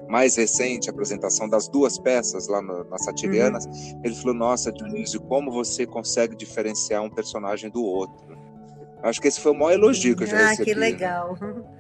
[0.08, 4.02] mais recente apresentação das duas peças lá no, nas Satirianas, uhum.
[4.04, 8.36] ele falou: Nossa, Dionísio, como você consegue diferenciar um personagem do outro?
[9.04, 10.72] Acho que esse foi o maior elogio que eu já ah, recebi.
[10.72, 11.38] Ah, que legal.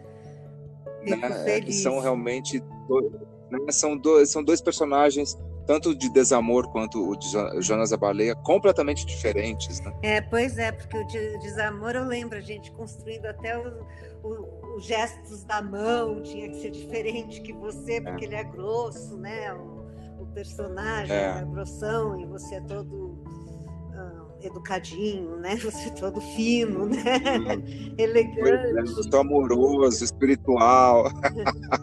[1.05, 1.19] Né?
[1.45, 3.11] É, são realmente dois,
[3.51, 3.59] né?
[3.69, 7.27] são, dois, são dois personagens tanto de Desamor quanto o de
[7.59, 9.93] Jonas a Baleia, completamente diferentes, né?
[10.01, 13.85] É, pois é, porque o de Desamor eu lembro a gente construindo até o,
[14.23, 18.27] o, os gestos da mão tinha que ser diferente que você, porque é.
[18.27, 19.53] ele é grosso, né?
[19.53, 19.85] O,
[20.23, 21.39] o personagem é.
[21.39, 25.55] é grossão e você é todo uh, educadinho, né?
[25.63, 27.03] Você é todo fino, né?
[27.38, 27.95] Uhum.
[27.97, 29.15] Elegante.
[29.15, 31.05] É, amoroso, espiritual.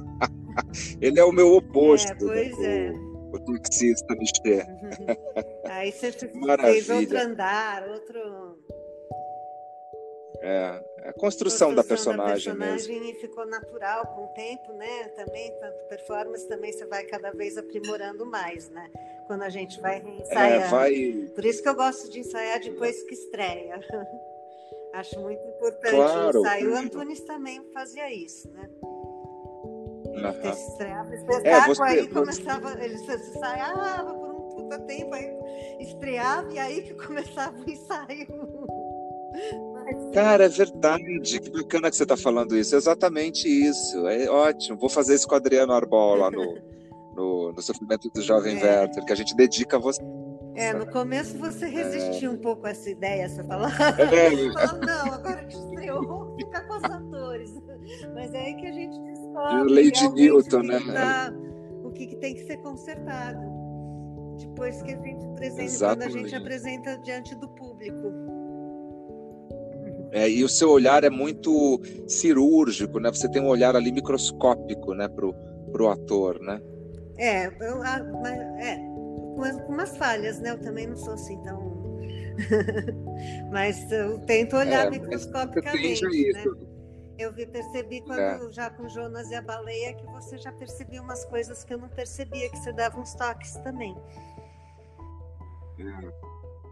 [1.01, 2.13] ele é o meu oposto.
[2.31, 4.67] É, pois é o taxista Michel.
[5.65, 6.13] Aí você
[6.61, 8.59] fez outro andar, outro.
[10.43, 13.17] É, é a construção, construção da personagem, da personagem mesmo.
[13.17, 15.05] E ficou natural com o tempo, né?
[15.17, 18.91] Também, tanto performance, também você vai cada vez aprimorando mais, né?
[19.27, 20.63] Quando a gente vai ensaiar.
[20.63, 21.31] É, vai...
[21.35, 23.81] Por isso que eu gosto de ensaiar depois que estreia.
[24.93, 26.73] Acho muito importante claro, o ensaio.
[26.73, 28.69] O Antunes também fazia isso, né?
[28.83, 30.51] Uhum.
[30.51, 32.85] Estreava espetáculo, é, você, aí começava, você...
[32.85, 35.33] ele ensaiava por um puta tempo, aí
[35.81, 38.27] estreava e aí que começava o ensaio.
[40.13, 41.41] Cara, é verdade.
[41.41, 42.75] Que bacana que você está falando isso.
[42.75, 44.07] É exatamente isso.
[44.09, 44.79] É ótimo.
[44.79, 46.59] Vou fazer isso com o Adriano Arbol lá no,
[47.15, 48.65] no, no Sofrimento do Jovem é.
[48.65, 50.03] Werther, que a gente dedica a você.
[50.55, 52.35] É, no começo você resistiu é.
[52.35, 53.71] um pouco a essa ideia, você falou, é.
[54.67, 57.55] falou não, agora que estreou, fica com os atores.
[58.15, 60.81] Mas é aí que a gente descobre Lady Newton, né?
[60.93, 61.33] Tá,
[61.83, 63.41] o que, que, tem que ser consertado.
[64.39, 68.13] Depois que a gente apresenta, quando a gente apresenta diante do público.
[70.13, 73.11] É, e o seu olhar é muito cirúrgico, né?
[73.11, 75.33] Você tem um olhar ali microscópico, né, pro,
[75.73, 76.61] pro ator, né?
[77.17, 78.77] É, eu, é,
[79.67, 80.51] com umas falhas, né?
[80.51, 81.73] Eu também não sou assim tão.
[83.51, 86.45] mas eu tento olhar é, microscopicamente, né?
[87.19, 88.53] Eu vi, percebi quando é.
[88.53, 91.89] já com Jonas e a baleia que você já percebia umas coisas que eu não
[91.89, 93.97] percebia, que você dava uns toques também.
[95.79, 96.13] É.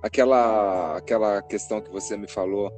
[0.02, 2.72] Aquela, aquela questão que você me falou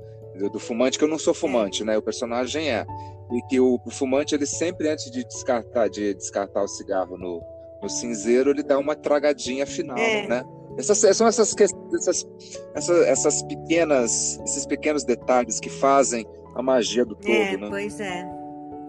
[0.51, 1.87] do, fumante, que eu não sou fumante, é.
[1.87, 1.99] né?
[1.99, 2.87] O personagem é.
[3.33, 7.42] E que o, o, fumante, ele sempre, antes de descartar, de descartar o cigarro no,
[7.83, 10.27] no cinzeiro, ele dá uma tragadinha final, é.
[10.27, 10.45] né?
[10.79, 12.27] Essas, são essas, essas,
[12.75, 17.68] essas, essas pequenas, esses pequenos detalhes que fazem a magia do todo, é, né?
[17.68, 18.27] Pois é,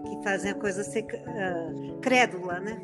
[0.04, 2.80] que fazem a coisa ser uh, crédula, né?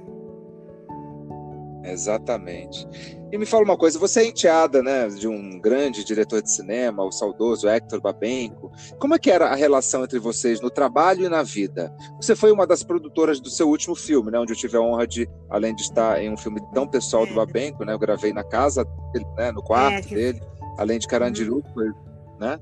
[1.84, 2.86] Exatamente.
[3.32, 7.04] E me fala uma coisa, você é enteada, né, de um grande diretor de cinema,
[7.04, 8.72] o saudoso Hector Babenco.
[8.98, 11.94] Como é que era a relação entre vocês no trabalho e na vida?
[12.20, 15.06] Você foi uma das produtoras do seu último filme, né, onde eu tive a honra
[15.06, 17.36] de, além de estar em um filme tão pessoal do é.
[17.36, 20.14] Babenco, né, eu gravei na casa dele, né, no quarto é, que...
[20.14, 20.40] dele,
[20.76, 21.92] além de Carandiru, uhum.
[22.38, 22.58] né?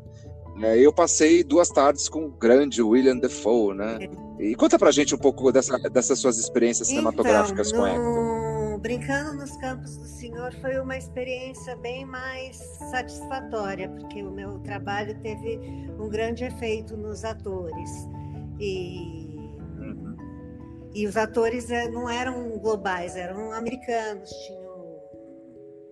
[0.61, 3.99] É, eu passei duas tardes com o grande William Defoe, né?
[4.41, 4.45] É.
[4.45, 7.79] E conta pra gente um pouco dessa, dessas suas experiências então, cinematográficas no...
[7.79, 8.38] com Hector.
[8.79, 15.21] Brincando nos Campos do Senhor foi uma experiência bem mais satisfatória, porque o meu trabalho
[15.21, 15.59] teve
[15.99, 17.91] um grande efeito nos atores.
[18.61, 19.37] E,
[19.79, 20.17] uhum.
[20.95, 24.31] e os atores eh, não eram globais, eram americanos.
[24.47, 25.01] Tinham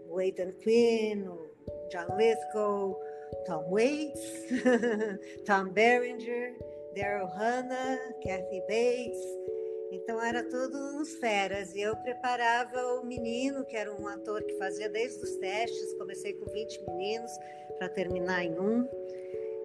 [0.09, 1.51] o Aidan Quinn, o
[1.91, 2.99] John Lithgow,
[3.47, 4.45] Tom Waits,
[5.45, 6.57] Tom Berenger,
[6.95, 9.56] Daryl Hannah, Kathy Bates.
[9.93, 11.75] Então era tudo uns feras.
[11.75, 15.95] E eu preparava o menino, que era um ator que fazia desde os testes.
[15.95, 17.31] Comecei com 20 meninos
[17.79, 18.89] para terminar em um.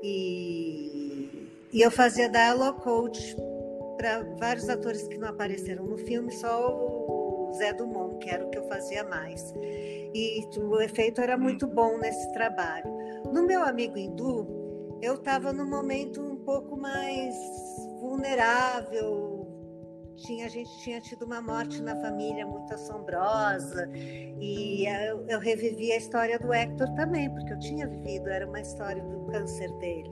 [0.03, 3.35] E, e eu fazia dialogue coach
[3.97, 8.49] para vários atores que não apareceram no filme, só o Zé Dumont, que era o
[8.49, 9.53] que eu fazia mais.
[10.13, 12.89] E o efeito era muito bom nesse trabalho.
[13.31, 14.61] No meu amigo hindu,
[15.01, 17.35] eu estava num momento um pouco mais
[17.99, 19.30] vulnerável,
[20.21, 25.91] tinha, a gente tinha tido uma morte na família muito assombrosa e eu, eu revivi
[25.91, 30.09] a história do Hector também, porque eu tinha vivido, era uma história do câncer dele.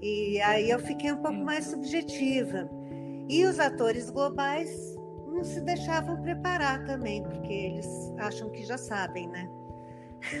[0.00, 2.68] E aí eu fiquei um pouco mais subjetiva.
[3.28, 4.96] E os atores globais
[5.28, 7.86] não se deixavam preparar também, porque eles
[8.18, 9.48] acham que já sabem, né?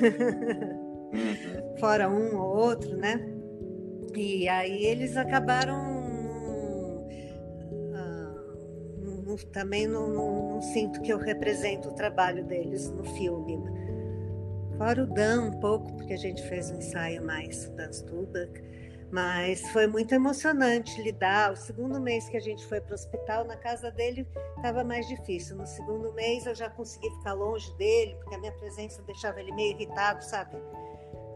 [0.00, 1.76] Uhum.
[1.78, 3.20] Fora um ou outro, né?
[4.14, 5.91] E aí eles acabaram
[9.36, 13.58] também não, não, não, sinto que eu represento o trabalho deles no filme.
[14.78, 18.62] Fora o Dan um pouco, porque a gente fez um ensaio mais Dan Stubach,
[19.10, 21.52] mas foi muito emocionante lidar.
[21.52, 25.06] O segundo mês que a gente foi para o hospital, na casa dele estava mais
[25.06, 25.56] difícil.
[25.56, 29.52] No segundo mês eu já consegui ficar longe dele, porque a minha presença deixava ele
[29.52, 30.56] meio irritado, sabe?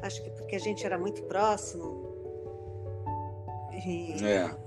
[0.02, 2.14] Acho que porque a gente era muito próximo.
[3.72, 4.24] E...
[4.24, 4.65] É.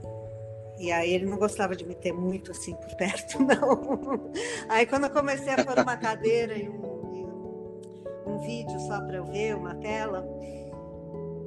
[0.80, 4.32] E aí ele não gostava de me ter muito assim por perto, não.
[4.70, 9.18] Aí quando eu comecei a pôr uma cadeira e um, um, um vídeo só para
[9.18, 10.26] eu ver, uma tela,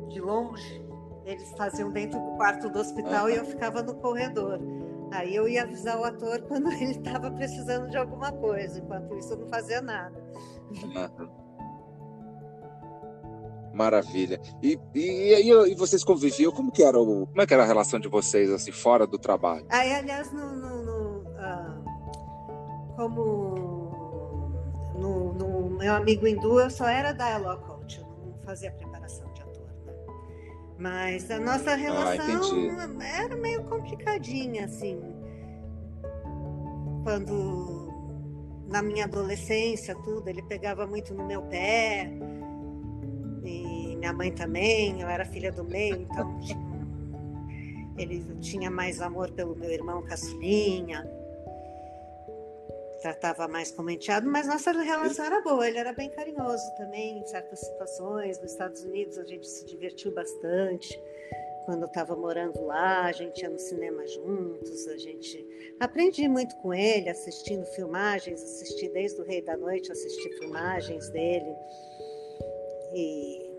[0.08, 0.84] de longe,
[1.24, 4.60] eles faziam dentro do quarto do hospital e eu ficava no corredor.
[5.10, 9.32] Aí eu ia avisar o ator quando ele estava precisando de alguma coisa, enquanto isso
[9.32, 10.22] eu não fazia nada.
[13.72, 14.40] Maravilha.
[14.62, 16.52] E, e, e, vocês conviviam?
[16.52, 19.18] Como que era o, como é que era a relação de vocês assim fora do
[19.18, 19.66] trabalho?
[19.70, 21.82] Aí, aliás, no, no, no uh,
[22.96, 23.82] como
[24.94, 29.42] no, no, meu amigo hindu, eu só era dialogue coach, eu não fazia preparação de
[29.42, 29.66] ator.
[29.86, 29.94] Né?
[30.78, 35.00] Mas a nossa ah, relação ah, era meio complicadinha, assim.
[37.04, 37.90] Quando
[38.68, 42.10] na minha adolescência, tudo, ele pegava muito no meu pé
[43.42, 46.38] minha mãe também, eu era filha do meio, então
[47.98, 51.06] ele tinha mais amor pelo meu irmão caçulinha,
[53.02, 57.26] tratava mais como enteado, mas nossa relação era boa, ele era bem carinhoso também em
[57.26, 58.40] certas situações.
[58.40, 60.98] Nos Estados Unidos a gente se divertiu bastante.
[61.64, 65.46] quando eu estava morando lá, a gente ia no cinema juntos, a gente
[65.78, 71.54] aprendi muito com ele, assistindo filmagens, assisti desde o Rei da Noite, assisti filmagens dele.
[72.94, 73.52] E,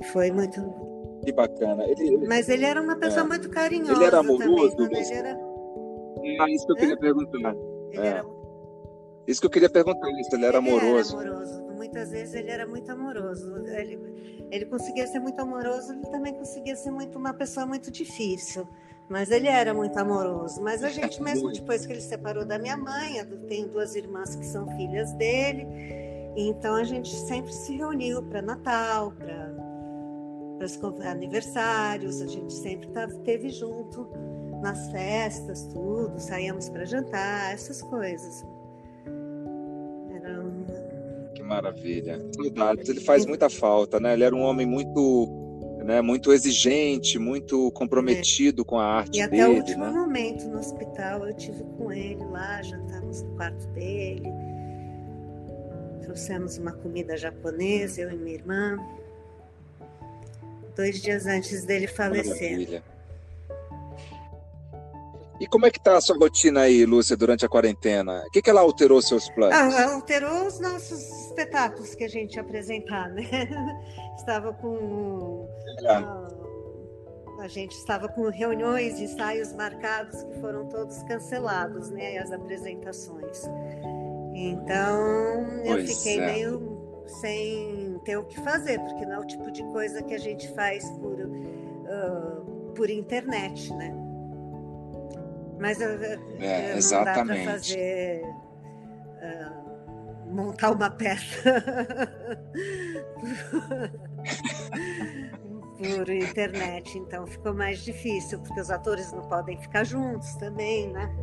[0.00, 0.60] e foi muito.
[1.24, 1.84] Que bacana.
[1.84, 2.26] Ele.
[2.26, 3.28] Mas ele era uma pessoa é.
[3.28, 3.92] muito carinhosa.
[3.92, 4.76] Ele era amoroso?
[4.76, 5.38] Também, ele era...
[6.40, 7.54] Ah, isso que eu queria perguntar.
[7.90, 8.06] Ele é.
[8.06, 8.24] era...
[9.26, 11.20] Isso que eu queria perguntar, se ele era ele amoroso.
[11.20, 11.62] Era amoroso.
[11.76, 13.56] Muitas vezes ele era muito amoroso.
[13.66, 13.98] Ele,
[14.50, 18.66] ele conseguia ser muito amoroso, ele também conseguia ser muito uma pessoa muito difícil.
[19.08, 20.62] Mas ele era muito amoroso.
[20.62, 24.46] Mas a gente, mesmo depois que ele separou da minha mãe, tem duas irmãs que
[24.46, 25.66] são filhas dele,
[26.36, 29.52] então a gente sempre se reuniu para Natal, para
[31.10, 34.08] aniversários, a gente sempre tava, teve junto
[34.62, 38.46] nas festas, tudo, saíamos para jantar, essas coisas.
[40.14, 40.64] Era um...
[41.34, 42.18] Que maravilha.
[42.34, 42.88] Saudades.
[42.88, 44.12] Ele faz muita falta, né?
[44.12, 45.42] Ele era um homem muito
[45.84, 48.64] né, muito exigente, muito comprometido é.
[48.64, 49.36] com a arte dele.
[49.36, 49.90] E até o último né?
[49.90, 54.22] momento no hospital eu tive com ele lá, jantamos no quarto dele,
[56.02, 58.76] trouxemos uma comida japonesa, eu e minha irmã,
[60.76, 62.52] dois dias antes dele falecer.
[62.52, 62.92] Maravilha.
[65.42, 68.22] E como é que está a sua rotina aí, Lúcia, durante a quarentena?
[68.28, 69.56] O que, que ela alterou seus planos?
[69.56, 73.24] Ah, alterou os nossos espetáculos que a gente ia apresentar, né?
[74.16, 75.48] Estava com...
[75.80, 77.42] É.
[77.42, 82.18] A, gente estava com reuniões e ensaios marcados que foram todos cancelados, né?
[82.18, 83.42] As apresentações.
[84.34, 86.32] Então, eu pois fiquei é.
[86.32, 86.72] meio
[87.06, 90.48] sem ter o que fazer, porque não é o tipo de coisa que a gente
[90.54, 93.94] faz por, uh, por internet, né?
[95.58, 95.90] Mas eu,
[96.40, 97.18] é, eu exatamente.
[97.18, 101.54] não dá para fazer uh, montar uma peça
[105.78, 111.14] por internet, então ficou mais difícil, porque os atores não podem ficar juntos também, né?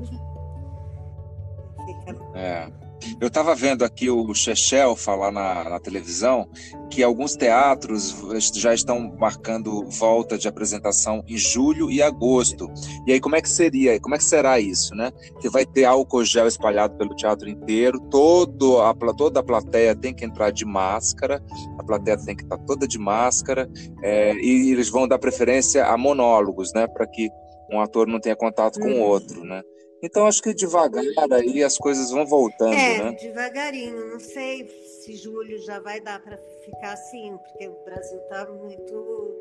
[1.85, 2.15] Fica...
[2.35, 2.71] É.
[3.19, 6.49] Eu estava vendo aqui o Chechel falar na, na, televisão
[6.89, 8.15] que alguns teatros
[8.55, 12.71] já estão marcando volta de apresentação em julho e agosto.
[13.05, 13.99] E aí como é que seria?
[13.99, 15.11] Como é que será isso, né?
[15.39, 20.13] Que vai ter álcool gel espalhado pelo teatro inteiro, todo a, toda a plateia tem
[20.13, 21.41] que entrar de máscara,
[21.77, 23.69] a plateia tem que estar toda de máscara,
[24.01, 26.87] é, e eles vão dar preferência a monólogos, né?
[26.87, 27.29] Para que
[27.71, 29.61] um ator não tenha contato com o outro, né?
[30.01, 33.11] Então acho que devagar aí as coisas vão voltando, é, né?
[33.11, 34.11] devagarinho.
[34.11, 39.35] Não sei se julho já vai dar para ficar assim, porque o Brasil está muito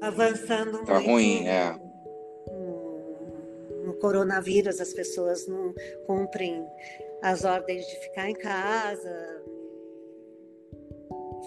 [0.00, 1.10] avançando tá muito.
[1.10, 1.76] ruim, é.
[2.46, 5.74] No, no coronavírus as pessoas não
[6.06, 6.64] cumprem
[7.20, 9.42] as ordens de ficar em casa,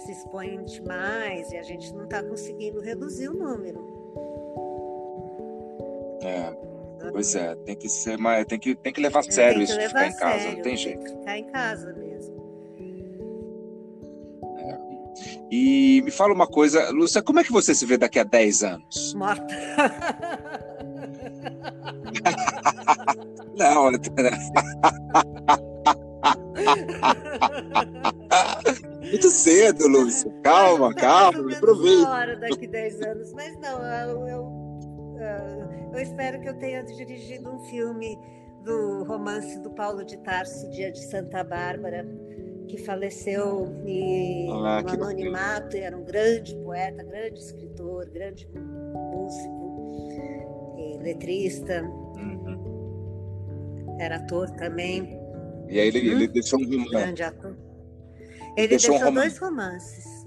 [0.04, 3.80] se expõem demais e a gente não está conseguindo reduzir o número.
[6.24, 6.71] É.
[7.10, 9.78] Pois é, tem que ser mais, tem que, tem que levar a sério que isso
[9.78, 11.06] de ficar em casa, sério, não tem jeito.
[11.06, 12.42] Ficar em casa mesmo.
[14.58, 14.80] É.
[15.52, 18.64] E me fala uma coisa, Lúcia, como é que você se vê daqui a 10
[18.64, 19.14] anos?
[19.18, 19.46] Morta.
[23.58, 23.92] não,
[29.02, 30.32] Muito cedo, Lúcia.
[30.44, 32.02] Calma, calma, aproveita.
[32.02, 34.61] Uma hora daqui a 10 anos, mas não, eu, eu
[35.94, 38.18] eu espero que eu tenha dirigido um filme
[38.64, 42.06] do romance do Paulo de Tarso, Dia de Santa Bárbara,
[42.68, 49.62] que faleceu e, ah, no anonimato, era um grande poeta, grande escritor, grande músico
[51.02, 51.84] letrista.
[51.84, 53.98] Uhum.
[54.00, 55.20] Era ator também.
[55.70, 56.16] E aí ele, hum?
[56.16, 56.90] ele deixou um romance.
[56.90, 57.58] Grande ator.
[58.58, 59.30] Ele deixou, deixou um romance.
[59.30, 60.21] dois romances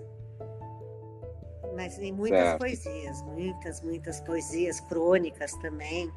[1.74, 2.58] mas em muitas certo.
[2.58, 6.12] poesias, muitas, muitas poesias, crônicas também.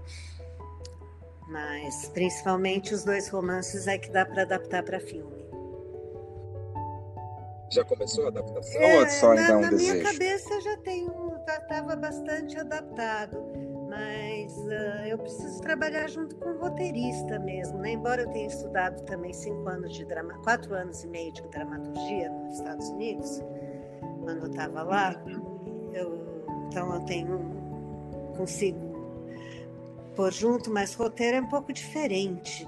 [1.48, 5.48] Mas principalmente os dois romances é que dá para adaptar para filme.
[7.70, 9.94] Já começou a adaptação é, ou só ainda na, um na desejo?
[9.94, 13.38] minha cabeça já tenho, estava bastante adaptado,
[13.90, 17.92] mas uh, eu preciso trabalhar junto com o roteirista mesmo, né?
[17.92, 22.30] Embora eu tenha estudado também cinco anos de drama, quatro anos e meio de dramaturgia
[22.30, 23.42] nos Estados Unidos,
[24.24, 25.22] quando eu estava lá,
[25.98, 27.58] eu, então eu tenho
[28.38, 28.88] consigo
[30.16, 32.68] pôr junto, mas roteiro é um pouco diferente.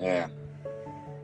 [0.00, 0.28] É.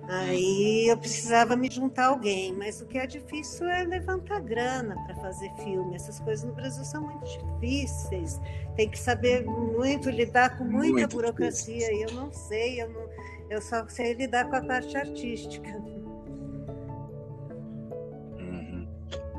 [0.09, 4.95] Aí eu precisava me juntar a alguém, mas o que é difícil é levantar grana
[5.07, 5.95] para fazer filme.
[5.95, 8.39] Essas coisas no Brasil são muito difíceis.
[8.77, 11.91] Tem que saber muito lidar com muita muito burocracia.
[11.93, 13.09] E eu não sei, eu, não,
[13.49, 15.83] eu só sei lidar com a parte artística.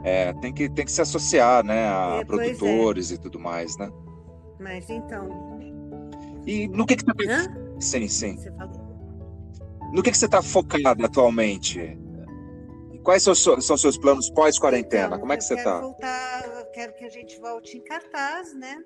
[0.07, 2.25] É, tem que, tem que se associar, né, a É, é.
[2.25, 3.91] produtores e tudo mais, né?
[4.59, 5.27] Mas então.
[6.45, 7.27] E no que que você...
[7.27, 7.79] Hã?
[7.79, 8.37] Sim, sim.
[9.91, 11.79] No que que você está focado atualmente?
[12.93, 15.07] E Quais são, os seus- são seus planos pós-quarentena?
[15.07, 15.81] Então, Como é que você está?
[15.81, 18.77] eu quero que a gente volte em cartaz, né?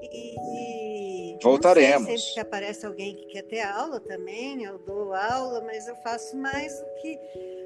[0.00, 2.00] E Voltaremos.
[2.00, 5.86] Não sei, sempre que aparece alguém que quer ter aula também, eu dou aula, mas
[5.86, 7.18] eu faço mais o que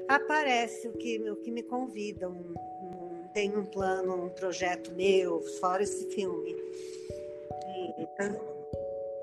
[0.07, 2.31] aparece, o que, o que me convidam.
[2.33, 6.55] Não tenho um plano, um projeto meu, fora esse filme.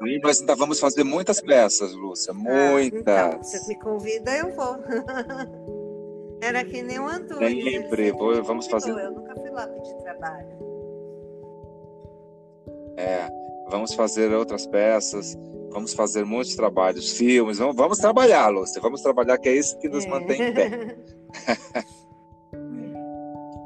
[0.06, 3.00] E- nós ainda vamos fazer muitas peças, Lúcia, Ah, muitas.
[3.00, 4.76] então, você me convida, eu vou.
[6.42, 7.42] Era que nem o Antônio.
[7.48, 8.90] ele Sempre, vou- vamos fazer.
[8.90, 10.48] Eu nunca fui lá pedir trabalho.
[12.96, 13.28] É,
[13.70, 15.34] vamos fazer outras peças,
[15.74, 19.88] vamos fazer muitos trabalhos, filmes, vamos, vamos trabalhar, Lúcia, vamos trabalhar, que é isso que
[19.88, 20.08] nos É.
[20.08, 20.96] mantém em pé.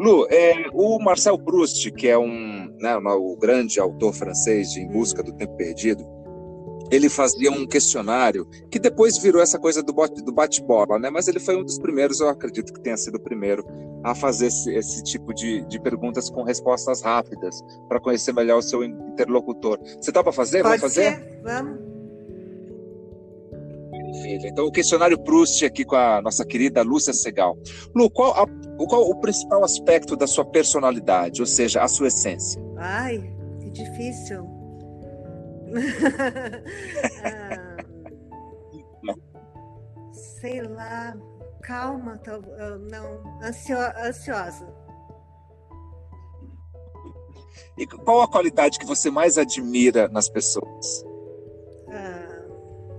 [0.01, 4.89] Lu, é, o Marcel Proust, que é um, né, o grande autor francês de Em
[4.89, 6.07] Busca do Tempo Perdido,
[6.91, 11.11] ele fazia um questionário que depois virou essa coisa do do bate-bola, né?
[11.11, 13.67] Mas ele foi um dos primeiros, eu acredito que tenha sido o primeiro
[14.05, 18.63] a fazer esse, esse tipo de, de perguntas com respostas rápidas para conhecer melhor o
[18.63, 19.79] seu interlocutor.
[20.01, 20.63] Você topa fazer?
[20.63, 21.17] Pode Vamos fazer?
[21.17, 21.41] ser?
[21.43, 21.88] Vamos.
[24.13, 24.49] Maravilha.
[24.49, 27.57] Então, o questionário Proust aqui com a nossa querida Lúcia Segal.
[27.95, 28.47] Lu, qual, a-
[28.79, 32.61] o- qual o principal aspecto da sua personalidade, ou seja, a sua essência?
[32.77, 33.19] Ai,
[33.61, 34.47] que difícil.
[37.25, 37.77] Ah,
[40.41, 41.15] sei lá,
[41.63, 44.67] calma, ah, não, ansio- ansiosa.
[47.77, 51.05] E qual a qualidade que você mais admira nas pessoas?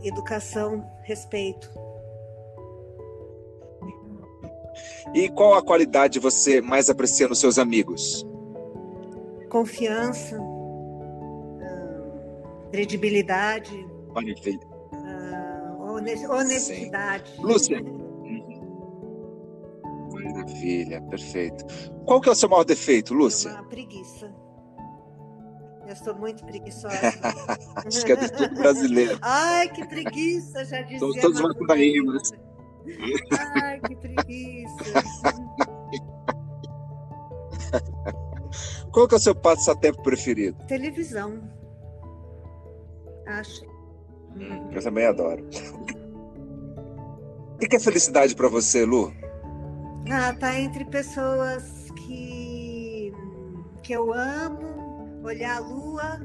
[0.03, 1.69] Educação, respeito.
[5.13, 8.25] E qual a qualidade você mais aprecia nos seus amigos?
[9.49, 10.39] confiança,
[11.59, 13.73] ah, credibilidade,
[14.93, 17.33] ah, hone- honestidade.
[17.39, 17.81] Lúcia.
[20.13, 21.65] Maravilha, perfeito.
[22.05, 23.49] Qual que é o seu maior defeito, É Lúcia?
[23.51, 24.31] uma preguiça.
[25.89, 26.95] Eu sou muito preguiçosa.
[27.83, 29.17] Acho que é de todo brasileiro.
[29.23, 30.99] Ai, que preguiça, já dizia.
[30.99, 32.31] Somos todos macunaímas.
[33.59, 34.75] Ai, que preguiça.
[38.91, 40.63] Qual que é o seu passatempo preferido?
[40.67, 41.41] Televisão.
[43.25, 43.65] Acho.
[44.71, 45.43] Eu também adoro.
[47.55, 49.11] O que é felicidade para você, Lu?
[50.11, 53.11] Ah, tá entre pessoas que,
[53.81, 54.78] que eu amo,
[55.23, 56.19] olhar a lua,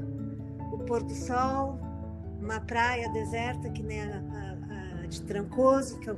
[0.73, 1.77] o pôr do sol,
[2.41, 6.17] uma praia deserta que nem a, a- a de Trancoso, que eu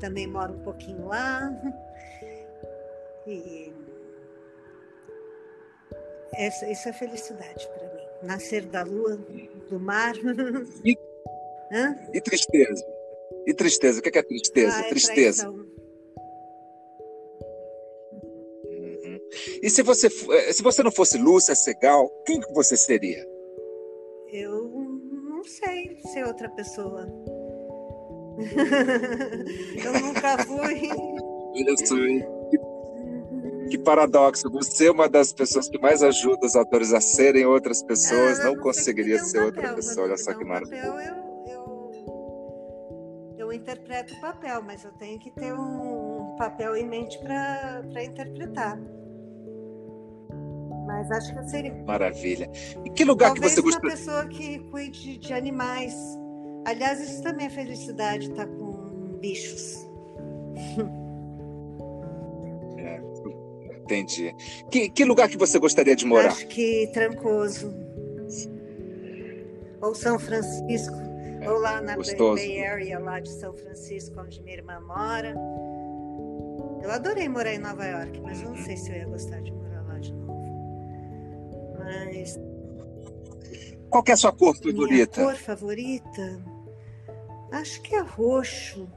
[0.00, 1.50] também moro um pouquinho lá.
[3.26, 3.72] E
[6.34, 8.02] essa, isso é felicidade para mim.
[8.22, 9.16] Nascer da lua,
[9.70, 10.14] do mar.
[10.84, 10.98] E-?
[12.12, 12.84] E tristeza?
[13.46, 13.98] E tristeza?
[13.98, 14.76] O que é tristeza?
[14.76, 15.42] Ah, é tristeza.
[15.44, 15.63] traição.
[19.62, 23.24] E se você, eh, se você não fosse Lúcia Segal, quem que você seria?
[24.32, 24.68] Eu
[25.28, 27.06] não sei ser outra pessoa.
[29.84, 30.90] eu nunca fui.
[31.56, 32.58] Olha só, que,
[33.70, 34.50] que paradoxo.
[34.50, 38.44] Você é uma das pessoas que mais ajuda os atores a serem outras pessoas, Ah,
[38.44, 40.06] não sei conseguiria dê ser um outra papel, pessoa.
[40.06, 40.82] Olha só que um maravilha.
[40.82, 41.14] papel, eu,
[41.46, 41.92] eu,
[43.38, 48.80] eu interpreto o papel, mas eu tenho que ter um papel em mente para interpretar.
[51.08, 51.74] Mas acho que eu seria.
[51.86, 52.50] Maravilha.
[52.84, 53.96] E que lugar Talvez que você uma gostaria?
[53.96, 55.94] pessoa que cuide de animais.
[56.66, 59.86] Aliás, isso também é felicidade, estar com bichos.
[62.76, 63.00] É,
[63.80, 64.34] entendi.
[64.70, 66.28] Que, que lugar que você gostaria de morar?
[66.28, 67.74] Acho que Trancoso.
[69.80, 70.94] Ou São Francisco.
[71.46, 72.34] ou lá na Bay, gostoso.
[72.42, 75.34] Bay Area, lá de São Francisco, onde minha irmã mora.
[76.82, 79.50] Eu adorei morar em Nova York, mas eu não sei se eu ia gostar de
[79.52, 79.63] morar.
[81.84, 82.38] Mas
[83.90, 85.22] Qual é a sua cor minha favorita?
[85.22, 86.44] cor favorita,
[87.52, 88.88] acho que é roxo.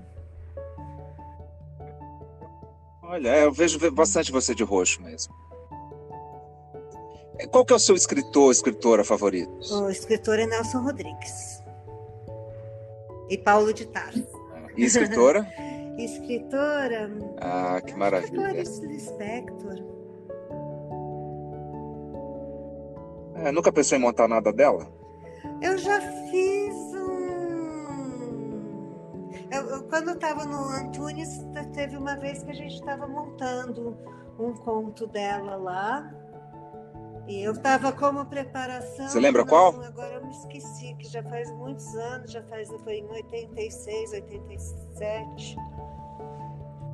[3.03, 5.33] Olha, é, eu vejo bastante você de roxo mesmo.
[7.51, 9.51] Qual que é o seu escritor, escritora favorito?
[9.71, 11.63] O escritor é Nelson Rodrigues.
[13.29, 14.25] E Paulo de Tarso.
[14.75, 15.47] E escritora?
[15.97, 17.09] Escritora.
[17.41, 18.51] Ah, que acho maravilha.
[18.51, 19.96] Clarice Lispector.
[23.43, 24.87] É, nunca pensou em montar nada dela?
[25.61, 27.07] Eu já fiz um.
[29.51, 33.07] Eu, eu- quando eu estava no Antunes, te- teve uma vez que a gente estava
[33.07, 33.97] montando
[34.39, 36.13] um conto dela lá.
[37.27, 39.07] E eu estava como preparação.
[39.09, 39.81] Você lembra não, qual?
[39.83, 45.57] Agora eu me esqueci, que já faz muitos anos, já faz, foi em 86, 87,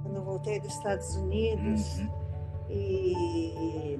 [0.02, 2.00] quando eu voltei dos Estados Unidos.
[2.00, 2.10] Uhum.
[2.70, 4.00] E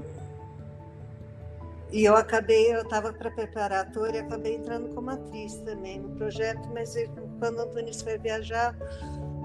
[1.94, 6.96] e eu acabei, eu estava para preparatória acabei entrando como atriz também no projeto, mas
[7.38, 8.76] quando o Antunes foi viajar,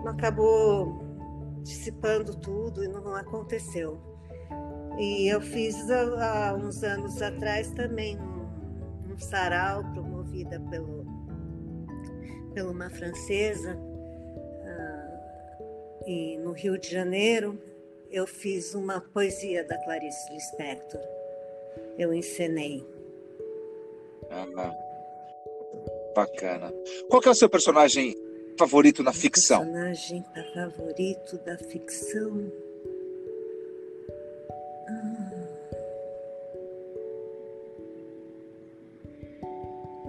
[0.06, 0.98] acabou
[1.62, 4.00] dissipando tudo e não aconteceu.
[4.98, 11.04] E eu fiz há uns anos atrás também um, um sarau promovida pelo,
[12.54, 13.76] pela uma francesa
[14.64, 15.18] uh,
[16.06, 17.60] e no Rio de Janeiro
[18.10, 21.17] eu fiz uma poesia da Clarice Lispector
[21.98, 22.86] eu encenei.
[24.30, 24.46] Ah,
[26.14, 26.72] bacana.
[27.08, 28.14] Qual que é o seu personagem
[28.58, 29.60] favorito na ficção?
[29.60, 30.24] Personagem
[30.54, 32.52] favorito da ficção?
[34.88, 35.38] Ah.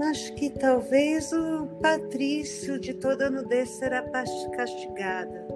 [0.10, 4.02] Acho que talvez o Patrício de toda nudez será
[4.56, 5.48] castigada.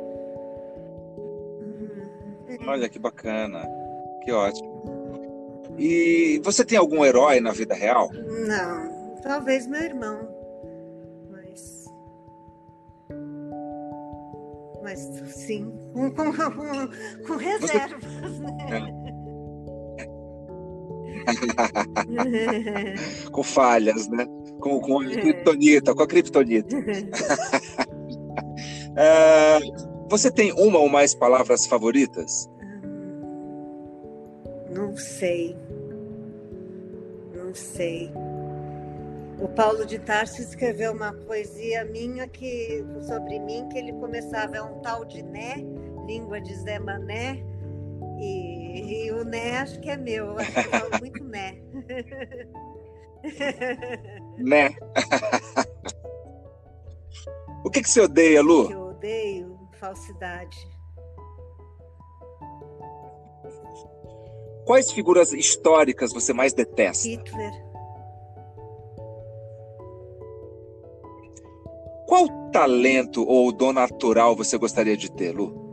[2.68, 3.66] Olha que bacana,
[4.24, 4.73] que ótimo.
[5.78, 8.10] E você tem algum herói na vida real?
[8.14, 10.28] Não, talvez meu irmão.
[11.32, 11.86] Mas.
[14.84, 15.00] Mas
[15.34, 16.32] sim, com, com,
[17.28, 18.70] com, reservas, você...
[18.70, 19.04] né?
[23.32, 24.26] com falhas, né?
[24.60, 26.76] Com, com a criptonita, com a criptonita.
[28.96, 29.60] é,
[30.10, 32.50] você tem uma ou mais palavras favoritas?
[34.70, 35.58] Não sei.
[37.54, 38.12] Não sei.
[39.39, 44.62] O Paulo de Tarso escreveu uma poesia minha que sobre mim que ele começava é
[44.64, 45.58] um tal de né,
[46.08, 47.43] língua de Zé Mané,
[48.20, 51.62] e, e o né acho que é meu, eu acho que eu falo muito né.
[54.39, 54.76] Né.
[57.64, 58.64] o que, que você odeia, Lu?
[58.64, 59.60] O que eu odeio?
[59.80, 60.73] Falsidade.
[64.66, 67.07] Quais figuras históricas você mais detesta?
[67.07, 67.51] Hitler.
[72.07, 75.64] Qual talento ou dom natural você gostaria de ter, Lu?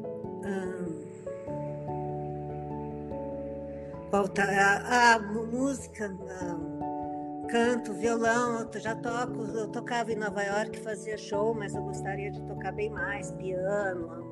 [4.11, 4.43] Qual ta...
[4.43, 7.47] a, a música, não.
[7.49, 9.43] canto, violão, eu já toco.
[9.43, 14.29] Eu tocava em Nova York, fazia show, mas eu gostaria de tocar bem mais, piano.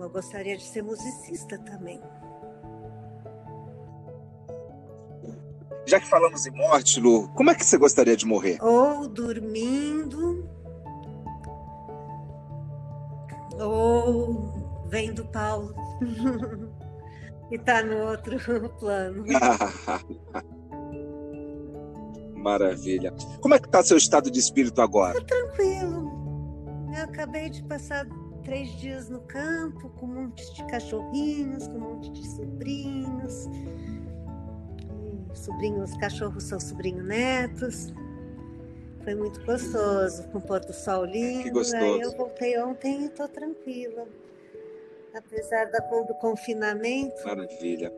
[0.00, 2.00] Eu gostaria de ser musicista também.
[5.86, 8.58] Já que falamos em morte, Lu, como é que você gostaria de morrer?
[8.62, 10.48] Ou dormindo,
[13.60, 15.74] ou vendo Paulo
[17.50, 18.38] e tá no outro
[18.78, 19.24] plano.
[22.36, 23.12] Maravilha.
[23.40, 25.20] Como é que tá seu estado de espírito agora?
[25.20, 26.10] Tá tranquilo.
[26.96, 28.06] Eu acabei de passar
[28.42, 33.48] três dias no campo com um monte de cachorrinhos, com um monte de sobrinhos
[35.34, 37.92] sobrinhos, cachorros são sobrinho netos.
[39.04, 41.44] Foi muito gostoso, com o pôr do sol lindo.
[41.44, 41.82] Que gostoso.
[41.82, 44.06] Aí eu voltei ontem e estou tranquila.
[45.14, 47.22] Apesar da, do confinamento.
[47.24, 47.92] Maravilha.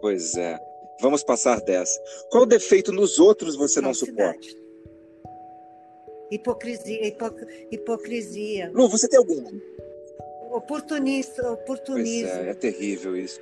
[0.00, 0.58] Pois é.
[1.00, 2.00] Vamos passar dessa.
[2.30, 4.46] Qual defeito nos outros você não suporta?
[6.30, 7.36] Hipocrisia, hipoc...
[7.70, 8.70] hipocrisia.
[8.72, 9.44] Lu, você tem algum?
[10.50, 12.30] Oportunista, oportunismo.
[12.30, 13.40] Pois é, é terrível isso.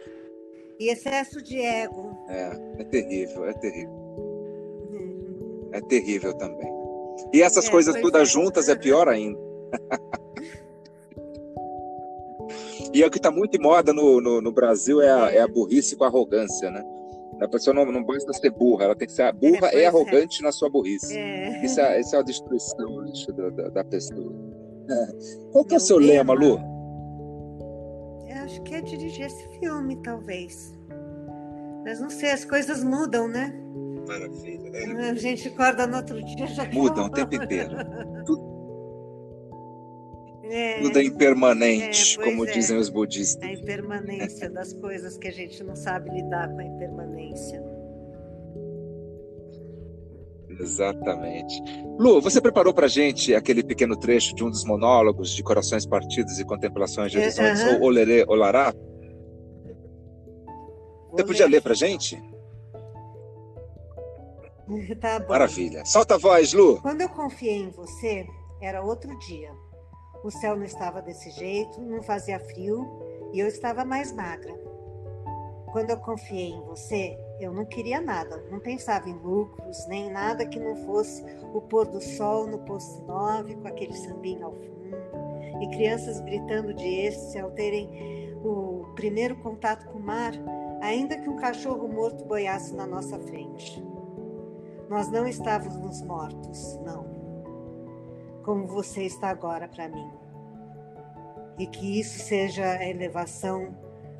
[0.78, 2.16] E excesso de ego.
[2.28, 3.92] É, é terrível, é terrível.
[4.90, 5.70] Uhum.
[5.72, 6.70] É terrível também.
[7.32, 8.32] E essas é, coisas todas é.
[8.32, 9.38] juntas é pior ainda.
[12.92, 15.40] e é o que está muito em moda no, no, no Brasil é a, é.
[15.40, 16.84] a, burrice com a arrogância, né?
[17.40, 20.42] A pessoa não, não basta ser burra, ela tem que ser burra é, e arrogante
[20.42, 21.16] na sua burrice.
[21.16, 21.64] É.
[21.64, 23.04] Isso, é, isso é a destruição
[23.34, 24.32] da, da, da pessoa.
[25.50, 26.71] Qual que é o seu lema, Lu?
[28.44, 30.74] Acho que é dirigir esse filme, talvez.
[31.84, 33.52] Mas não sei, as coisas mudam, né?
[34.06, 34.70] Maravilha.
[34.76, 35.10] É.
[35.10, 37.76] A gente acorda no outro dia já Mudam o tempo inteiro.
[38.26, 38.52] Tudo,
[40.44, 42.52] é, Tudo é impermanente, é, como é.
[42.52, 43.48] dizem os budistas.
[43.48, 47.62] A impermanência das coisas que a gente não sabe lidar com a impermanência.
[50.62, 51.60] Exatamente.
[51.98, 56.38] Lu, você preparou para gente aquele pequeno trecho de um dos monólogos de Corações Partidos
[56.38, 57.74] e Contemplações de Horizontes, uhum.
[57.74, 58.72] ou Olerê Olará?
[61.10, 62.20] Você podia ler para gente?
[65.02, 65.28] Tá bom.
[65.28, 65.84] Maravilha.
[65.84, 66.80] Solta a voz, Lu.
[66.80, 68.24] Quando eu confiei em você,
[68.58, 69.50] era outro dia.
[70.24, 72.88] O céu não estava desse jeito, não fazia frio
[73.34, 74.54] e eu estava mais magra.
[75.72, 80.46] Quando eu confiei em você, eu não queria nada, não pensava em lucros, nem nada
[80.46, 84.96] que não fosse o pôr do sol no posto 9, com aquele sambinho ao fundo,
[85.60, 90.32] e crianças gritando de êxtase ao terem o primeiro contato com o mar,
[90.80, 93.82] ainda que um cachorro morto boiasse na nossa frente.
[94.88, 97.06] Nós não estávamos mortos, não,
[98.44, 100.10] como você está agora para mim.
[101.58, 103.74] E que isso seja a elevação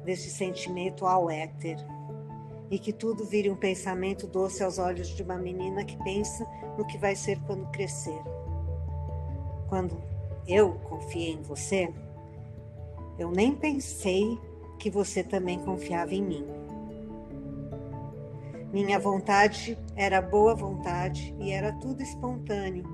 [0.05, 1.77] desse sentimento ao éter
[2.73, 6.49] e que tudo vire um pensamento doce aos olhos de uma menina que pensa
[6.79, 8.19] no que vai ser quando crescer.
[9.69, 10.03] Quando
[10.49, 11.93] eu confiei em você,
[13.19, 14.39] eu nem pensei
[14.79, 16.47] que você também confiava em mim.
[18.73, 22.85] Minha vontade era boa vontade e era tudo espontâneo,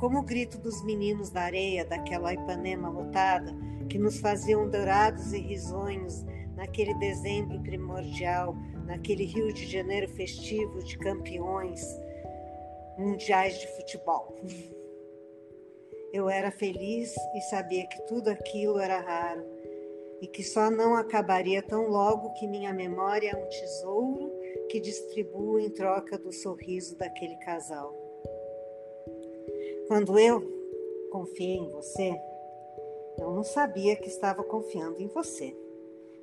[0.00, 3.54] como o grito dos meninos da areia daquela Ipanema lotada
[3.86, 6.24] que nos faziam dourados e risonhos
[6.56, 8.56] naquele dezembro primordial
[8.86, 11.82] naquele Rio de Janeiro festivo de campeões
[12.96, 14.36] mundiais de futebol.
[16.12, 19.44] Eu era feliz e sabia que tudo aquilo era raro
[20.22, 24.32] e que só não acabaria tão logo que minha memória é um tesouro
[24.70, 27.94] que distribuo em troca do sorriso daquele casal.
[29.88, 30.42] Quando eu
[31.10, 32.14] confiei em você,
[33.18, 35.54] eu não sabia que estava confiando em você.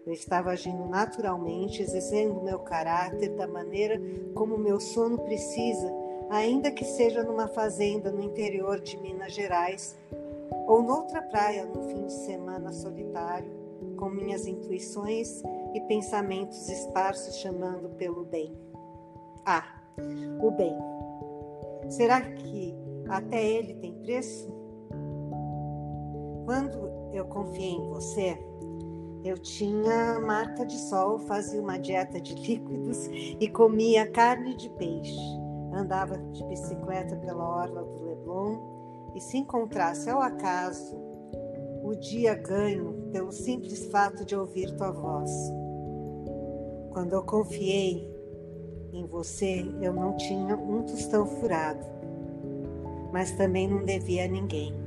[0.05, 4.01] Eu estava agindo naturalmente, exercendo meu caráter da maneira
[4.33, 5.89] como meu sono precisa,
[6.29, 9.95] ainda que seja numa fazenda no interior de Minas Gerais
[10.67, 13.49] ou noutra praia no fim de semana solitário,
[13.97, 15.41] com minhas intuições
[15.73, 18.53] e pensamentos esparsos chamando pelo bem.
[19.45, 19.63] Ah,
[20.41, 20.75] o bem.
[21.89, 22.75] Será que
[23.07, 24.51] até ele tem preço?
[26.45, 28.37] Quando eu confiei em você,
[29.23, 33.07] eu tinha marca de sol, fazia uma dieta de líquidos
[33.39, 35.17] e comia carne de peixe.
[35.73, 38.59] Andava de bicicleta pela orla do Leblon
[39.15, 40.97] e se encontrasse ao acaso
[41.83, 45.31] o dia ganho pelo simples fato de ouvir tua voz.
[46.91, 48.07] Quando eu confiei
[48.91, 51.85] em você, eu não tinha um tostão furado,
[53.11, 54.82] mas também não devia a ninguém.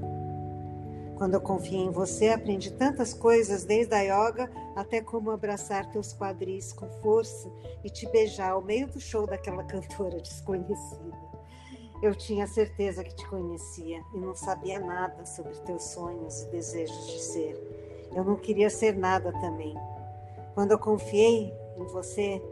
[1.16, 6.12] Quando eu confiei em você, aprendi tantas coisas, desde a yoga até como abraçar teus
[6.12, 7.50] quadris com força
[7.82, 11.16] e te beijar ao meio do show daquela cantora desconhecida.
[12.02, 17.06] Eu tinha certeza que te conhecia e não sabia nada sobre teus sonhos e desejos
[17.06, 18.08] de ser.
[18.14, 19.74] Eu não queria ser nada também.
[20.54, 22.42] Quando eu confiei em você,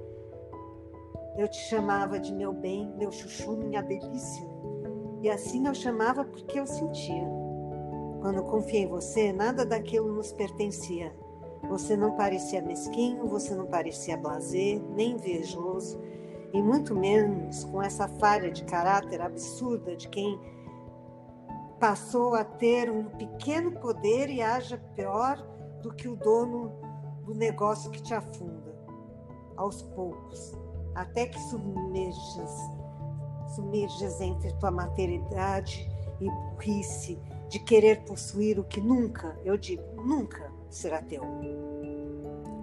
[1.36, 4.46] eu te chamava de meu bem, meu chuchu, minha delícia.
[5.20, 7.43] E assim eu chamava porque eu sentia.
[8.24, 11.14] Quando confiei em você, nada daquilo nos pertencia.
[11.68, 16.00] Você não parecia mesquinho, você não parecia blazer, nem invejoso,
[16.50, 20.40] e muito menos com essa falha de caráter absurda de quem
[21.78, 25.36] passou a ter um pequeno poder e haja pior
[25.82, 26.72] do que o dono
[27.26, 28.74] do negócio que te afunda,
[29.54, 30.56] aos poucos,
[30.94, 32.70] até que submerges,
[33.54, 35.86] submerges entre tua maternidade
[36.22, 37.20] e burrice
[37.54, 41.22] de querer possuir o que nunca, eu digo, nunca será teu.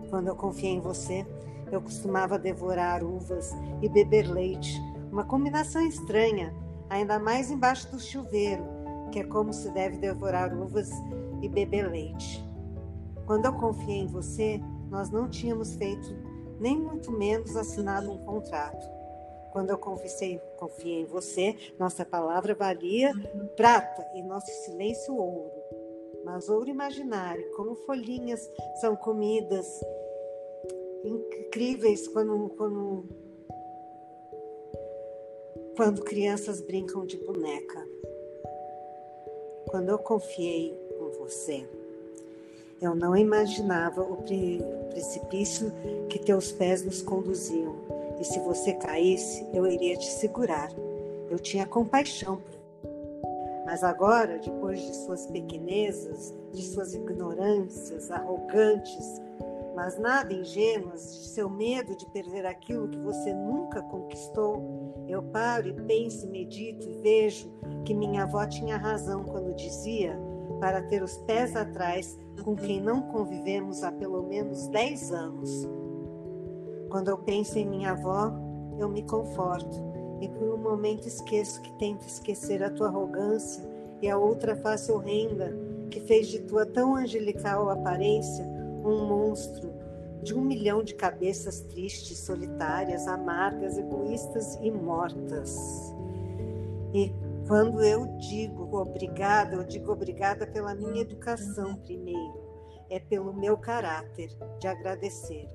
[0.09, 1.25] Quando eu confiei em você,
[1.71, 4.77] eu costumava devorar uvas e beber leite,
[5.09, 6.53] uma combinação estranha,
[6.89, 8.65] ainda mais embaixo do chuveiro,
[9.13, 10.91] que é como se deve devorar uvas
[11.41, 12.45] e beber leite.
[13.25, 16.13] Quando eu confiei em você, nós não tínhamos feito,
[16.59, 18.85] nem muito menos assinado um contrato.
[19.53, 23.11] Quando eu confessei, confiei em você, nossa palavra valia
[23.55, 25.51] prata e nosso silêncio ouro.
[26.23, 28.47] Mas ouro imaginário, como folhinhas
[28.79, 29.67] são comidas
[31.03, 33.05] incríveis quando, quando,
[35.75, 37.83] quando crianças brincam de boneca.
[39.65, 41.67] Quando eu confiei em você,
[42.79, 44.17] eu não imaginava o
[44.91, 45.71] precipício
[46.07, 50.69] que teus pés nos conduziam e se você caísse, eu iria te segurar.
[51.29, 52.61] Eu tinha compaixão por
[53.71, 59.21] mas agora, depois de suas pequenezas, de suas ignorâncias arrogantes,
[59.73, 64.61] mas nada ingênuas, de seu medo de perder aquilo que você nunca conquistou,
[65.07, 67.49] eu paro e penso, medito e vejo
[67.85, 70.19] que minha avó tinha razão quando dizia
[70.59, 75.65] para ter os pés atrás com quem não convivemos há pelo menos dez anos.
[76.91, 78.33] Quando eu penso em minha avó,
[78.77, 79.81] eu me conforto
[80.19, 83.63] e por um momento esqueço que tento esquecer a tua arrogância
[84.01, 85.55] e a outra face horrenda
[85.89, 88.45] que fez de tua tão angelical aparência
[88.83, 89.71] um monstro
[90.21, 95.95] de um milhão de cabeças tristes, solitárias, amargas, egoístas e mortas.
[96.93, 97.13] E
[97.47, 102.33] quando eu digo obrigada, eu digo obrigada pela minha educação primeiro,
[102.89, 104.29] é pelo meu caráter
[104.59, 105.47] de agradecer.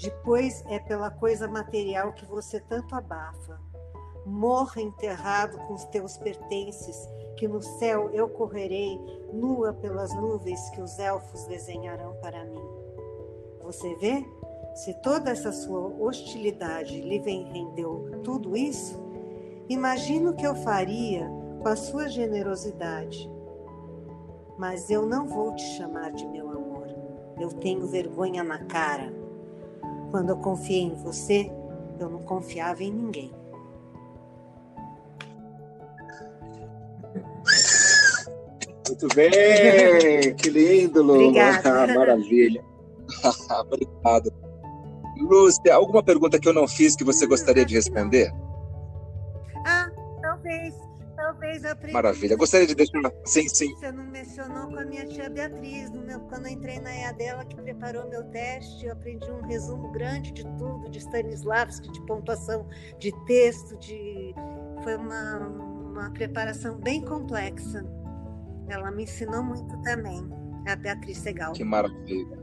[0.00, 3.60] Depois é pela coisa material que você tanto abafa.
[4.24, 6.96] Morra enterrado com os teus pertences,
[7.36, 8.98] que no céu eu correrei
[9.32, 12.62] nua pelas nuvens que os elfos desenharão para mim.
[13.62, 14.24] Você vê?
[14.74, 18.96] Se toda essa sua hostilidade lhe rendeu tudo isso,
[19.68, 21.28] imagino que eu faria
[21.60, 23.28] com a sua generosidade.
[24.56, 26.86] Mas eu não vou te chamar de meu amor.
[27.40, 29.12] Eu tenho vergonha na cara.
[30.10, 31.50] Quando eu confiei em você,
[31.98, 33.32] eu não confiava em ninguém.
[38.88, 41.14] Muito bem, que lindo, Lu.
[41.14, 41.94] Obrigada.
[41.94, 42.64] Maravilha.
[43.60, 44.32] Obrigado.
[45.18, 48.30] Lúcia, alguma pergunta que eu não fiz que você gostaria de responder?
[48.30, 48.47] Talvez.
[51.42, 51.92] Eu aprendi.
[51.92, 52.36] Maravilha.
[52.36, 53.12] Gostaria de deixar.
[53.24, 53.74] Sim, sim.
[53.74, 57.44] Você não mencionou com a minha tia Beatriz, meu, quando eu entrei na EA dela,
[57.44, 62.66] que preparou meu teste, eu aprendi um resumo grande de tudo, de Stanislavski, de pontuação,
[62.98, 64.34] de texto, de.
[64.82, 67.84] Foi uma, uma preparação bem complexa.
[68.68, 70.28] Ela me ensinou muito também,
[70.66, 71.52] a Beatriz Segal.
[71.52, 72.38] Que maravilha.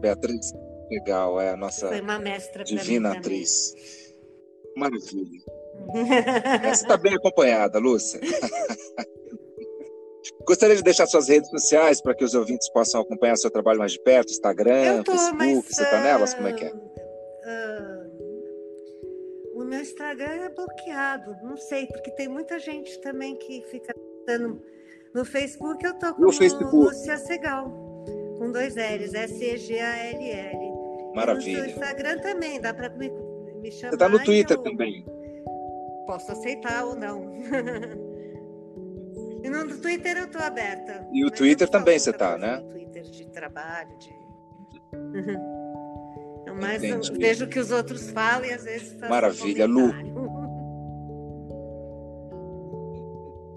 [0.00, 0.52] Beatriz
[0.90, 3.74] Legal, é a nossa Foi uma mestra pra mim divina atriz.
[4.76, 5.59] Maravilha.
[5.86, 8.20] Você está bem acompanhada, Lúcia.
[10.46, 13.92] Gostaria de deixar suas redes sociais para que os ouvintes possam acompanhar seu trabalho mais
[13.92, 16.34] de perto, Instagram, tô, Facebook, mas, você está nelas?
[16.34, 16.72] Como é que é?
[17.44, 18.06] ah,
[19.54, 23.94] o meu Instagram é bloqueado, não sei, porque tem muita gente também que fica
[24.26, 24.60] dando.
[25.14, 26.74] No Facebook eu tô com No Facebook.
[26.74, 27.70] Lúcia Segal,
[28.38, 30.56] com dois L's, S-E-G-A-L-L.
[30.56, 30.70] E
[31.10, 31.66] no Maravilha.
[31.66, 33.10] Instagram também, dá para me,
[33.60, 33.90] me chamar.
[33.90, 35.04] Você está no Twitter eu também.
[36.10, 37.22] Posso aceitar ou não.
[39.44, 41.06] e no Twitter eu tô aberta.
[41.12, 42.56] E o mas Twitter também você tá, né?
[42.56, 44.10] No Twitter de trabalho, de.
[46.46, 49.92] Eu mais eu vejo que os outros falam e às vezes faço um Maravilha, Lu.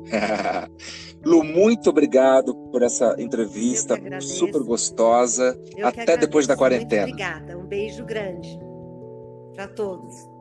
[1.26, 5.60] Lu, muito obrigado por essa entrevista super gostosa.
[5.76, 7.08] Eu Até depois da quarentena.
[7.08, 7.58] Muito obrigada.
[7.58, 8.60] Um beijo grande
[9.56, 10.33] para todos.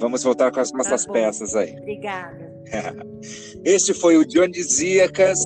[0.00, 1.12] Vamos voltar com as nossas bom.
[1.12, 1.76] peças aí.
[1.78, 2.50] Obrigada.
[3.64, 5.38] Este foi o Dionisíacas.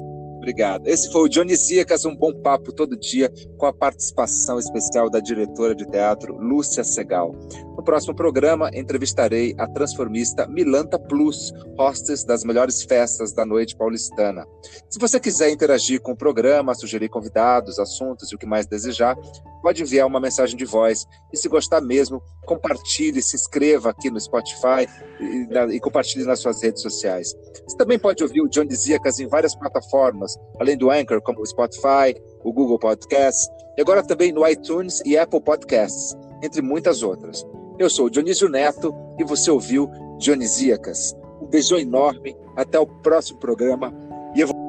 [0.45, 0.86] Obrigado.
[0.86, 5.74] Esse foi o Dionisíacas, um bom papo todo dia, com a participação especial da diretora
[5.74, 7.34] de teatro Lúcia Segal.
[7.74, 14.47] No próximo programa, entrevistarei a transformista Milanta Plus, hostess das melhores festas da noite paulistana.
[14.90, 19.16] Se você quiser interagir com o programa, sugerir convidados, assuntos e o que mais desejar,
[19.62, 21.07] pode enviar uma mensagem de voz.
[21.32, 24.86] E se gostar mesmo, compartilhe, se inscreva aqui no Spotify
[25.18, 27.34] e, e compartilhe nas suas redes sociais.
[27.66, 32.14] Você também pode ouvir o Dionisíacas em várias plataformas, além do Anchor, como o Spotify,
[32.43, 37.45] o Google Podcasts, e agora também no iTunes e Apple Podcasts, entre muitas outras.
[37.78, 41.14] Eu sou Dionísio Neto e você ouviu Dionisíacas.
[41.41, 43.93] Um beijo enorme, até o próximo programa
[44.35, 44.63] e eu vou